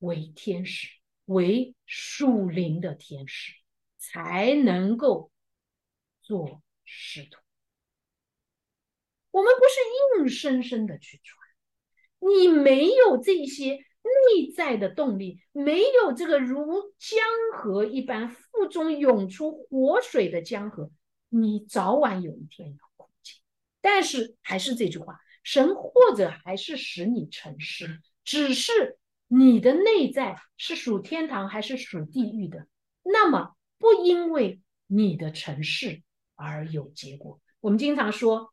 [0.00, 0.88] 为天使，
[1.26, 3.52] 为属灵的天使，
[3.98, 5.30] 才能够
[6.22, 7.38] 做使徒。
[9.30, 11.38] 我们不是硬生生的去传，
[12.18, 17.24] 你没有这些内在的动力，没有这个如江
[17.54, 20.90] 河一般腹中涌出活水的江河，
[21.28, 23.34] 你早晚有一天要枯竭。
[23.80, 28.98] 但是还是这句话，神或者还是使你成事，只是
[29.28, 32.66] 你的内在是属天堂还是属地狱的，
[33.02, 36.02] 那么不因为你的成事
[36.34, 37.40] 而有结果。
[37.60, 38.52] 我们经常说，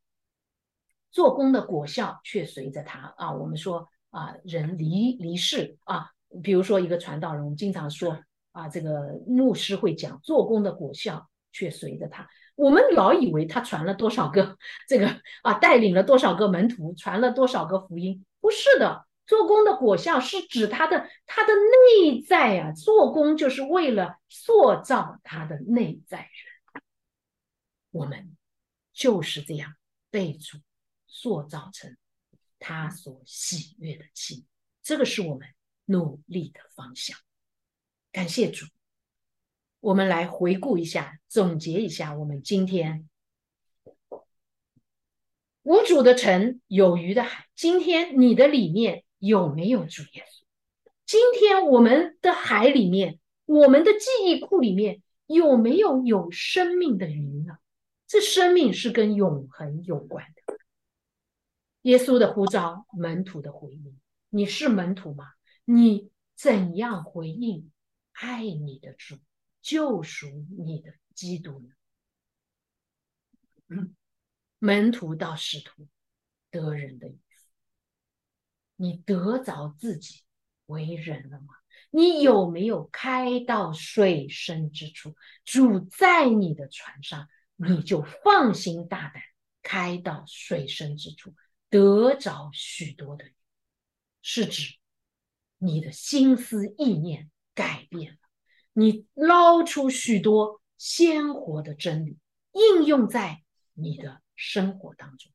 [1.12, 3.34] 做工的果效却随着他啊。
[3.34, 6.12] 我们说啊，人离离世啊，
[6.43, 8.20] 比如说一个传道人，我们经常说
[8.51, 12.28] 啊，这个牧师会讲，做工的果效却随着他。
[12.55, 14.57] 我们老以为他传了多少个
[14.88, 15.07] 这个
[15.43, 18.26] 啊，带领了多少个门徒，传了多少个福音？
[18.41, 26.84] 不是的，做工的果效是指他的他的内在啊，做工就是为了塑造他的内在人。
[27.91, 28.36] 我们
[28.93, 29.74] 就是这样
[30.12, 30.57] 被主
[31.07, 31.95] 塑造成
[32.60, 34.45] 他所喜悦的心，
[34.84, 35.47] 这个是我们
[35.86, 37.18] 努力的方向。
[38.12, 38.66] 感谢主。
[39.82, 43.07] 我们来回顾一下，总结一下我们今天
[45.64, 47.45] 无主的城，有鱼的海。
[47.55, 50.43] 今天你的里面有没有主耶稣？
[51.05, 57.57] 今天我们的海里面，我们的记忆库里面有没有有生命的鱼呢？
[58.05, 60.39] 这生命是跟永恒有关的。
[61.84, 64.00] 耶稣的呼召，门徒的回应。
[64.30, 65.32] 你是门徒吗？
[65.64, 67.72] 你怎样回应
[68.12, 69.18] 爱你的主？
[69.62, 71.70] 救赎你的基督呢？
[74.60, 75.88] 门徒到使徒
[76.52, 77.48] 得人的意思，
[78.76, 80.24] 你得着自己
[80.66, 81.56] 为人了吗？
[81.92, 85.16] 你有没有开到水深之处？
[85.46, 89.24] 主在你的船上，你就放心大胆
[89.62, 91.34] 开到水深之处，
[91.70, 93.26] 得着许多的
[94.22, 94.76] 是指
[95.58, 98.18] 你的心思意念改变了。
[98.74, 102.18] 你捞出许多鲜活的真理，
[102.54, 103.44] 应用在
[103.74, 105.32] 你的生活当中。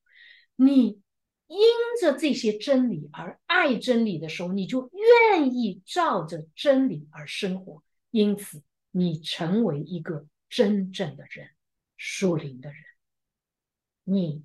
[0.57, 1.01] 你
[1.47, 1.59] 因
[2.01, 4.91] 着这些真理而爱真理的时候，你就
[5.31, 7.83] 愿意照着真理而生活。
[8.11, 11.51] 因此，你成为一个真正的人，
[11.97, 12.83] 属灵的人。
[14.05, 14.45] 你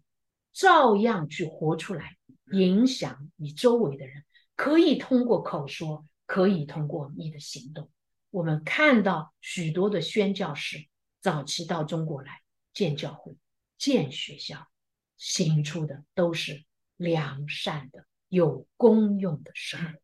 [0.60, 2.18] 照样去活出来，
[2.52, 4.26] 影响你周围的人。
[4.58, 7.90] 可以通过口说，可以通过你的行动。
[8.30, 10.86] 我们看到许多的宣教士
[11.22, 12.42] 早期到中国来
[12.74, 13.38] 建教会、
[13.78, 14.68] 建学校，
[15.16, 16.66] 行出的都是
[16.98, 19.98] 良善的、有功用的生活。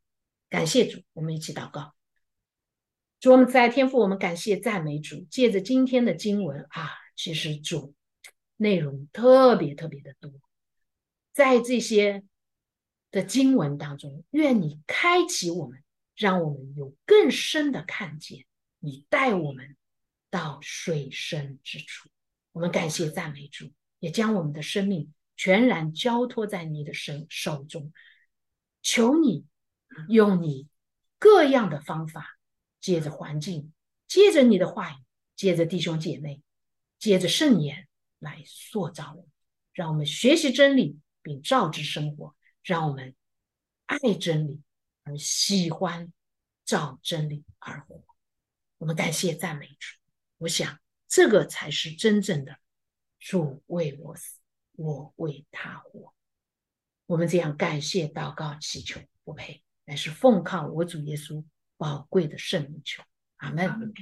[0.50, 1.94] 感谢主，我们一起祷告。
[3.20, 5.28] 主，我们在天父，我们感谢赞美主。
[5.30, 7.94] 借着今天的经文啊，其实主
[8.56, 10.32] 内容特别特别的多，
[11.36, 12.24] 在这些
[13.12, 15.84] 的经文当中，愿你开启我们。
[16.16, 18.46] 让我们有更深的看见，
[18.80, 19.76] 你带我们
[20.30, 22.08] 到水深之处。
[22.54, 27.92] 我们感谢赞美主，也将我们的生命全然交托在你的手手中。
[28.82, 29.46] 求你
[30.08, 30.70] 用你
[31.20, 32.40] 各样的方法，
[32.80, 33.74] 借着环境，
[34.08, 35.04] 借着你的话语，
[35.36, 36.42] 借着弟兄姐妹，
[36.98, 37.90] 借着圣言
[38.20, 39.30] 来塑造我们，
[39.74, 43.16] 让我们学习真理并照之生活，让我们
[43.88, 44.62] 爱真理。
[45.08, 46.12] 而喜欢
[46.64, 48.04] 照真理而活，
[48.80, 50.00] 我们感谢赞美主。
[50.40, 52.58] 我想这个才是真正的
[53.20, 54.40] 主为我死，
[54.72, 56.12] 我为他活。
[57.06, 61.46] 我们这样感谢、祷告、祈求，不配，乃是奉靠我主耶稣
[61.78, 63.04] 宝贵的圣名求。
[63.36, 63.94] 阿门。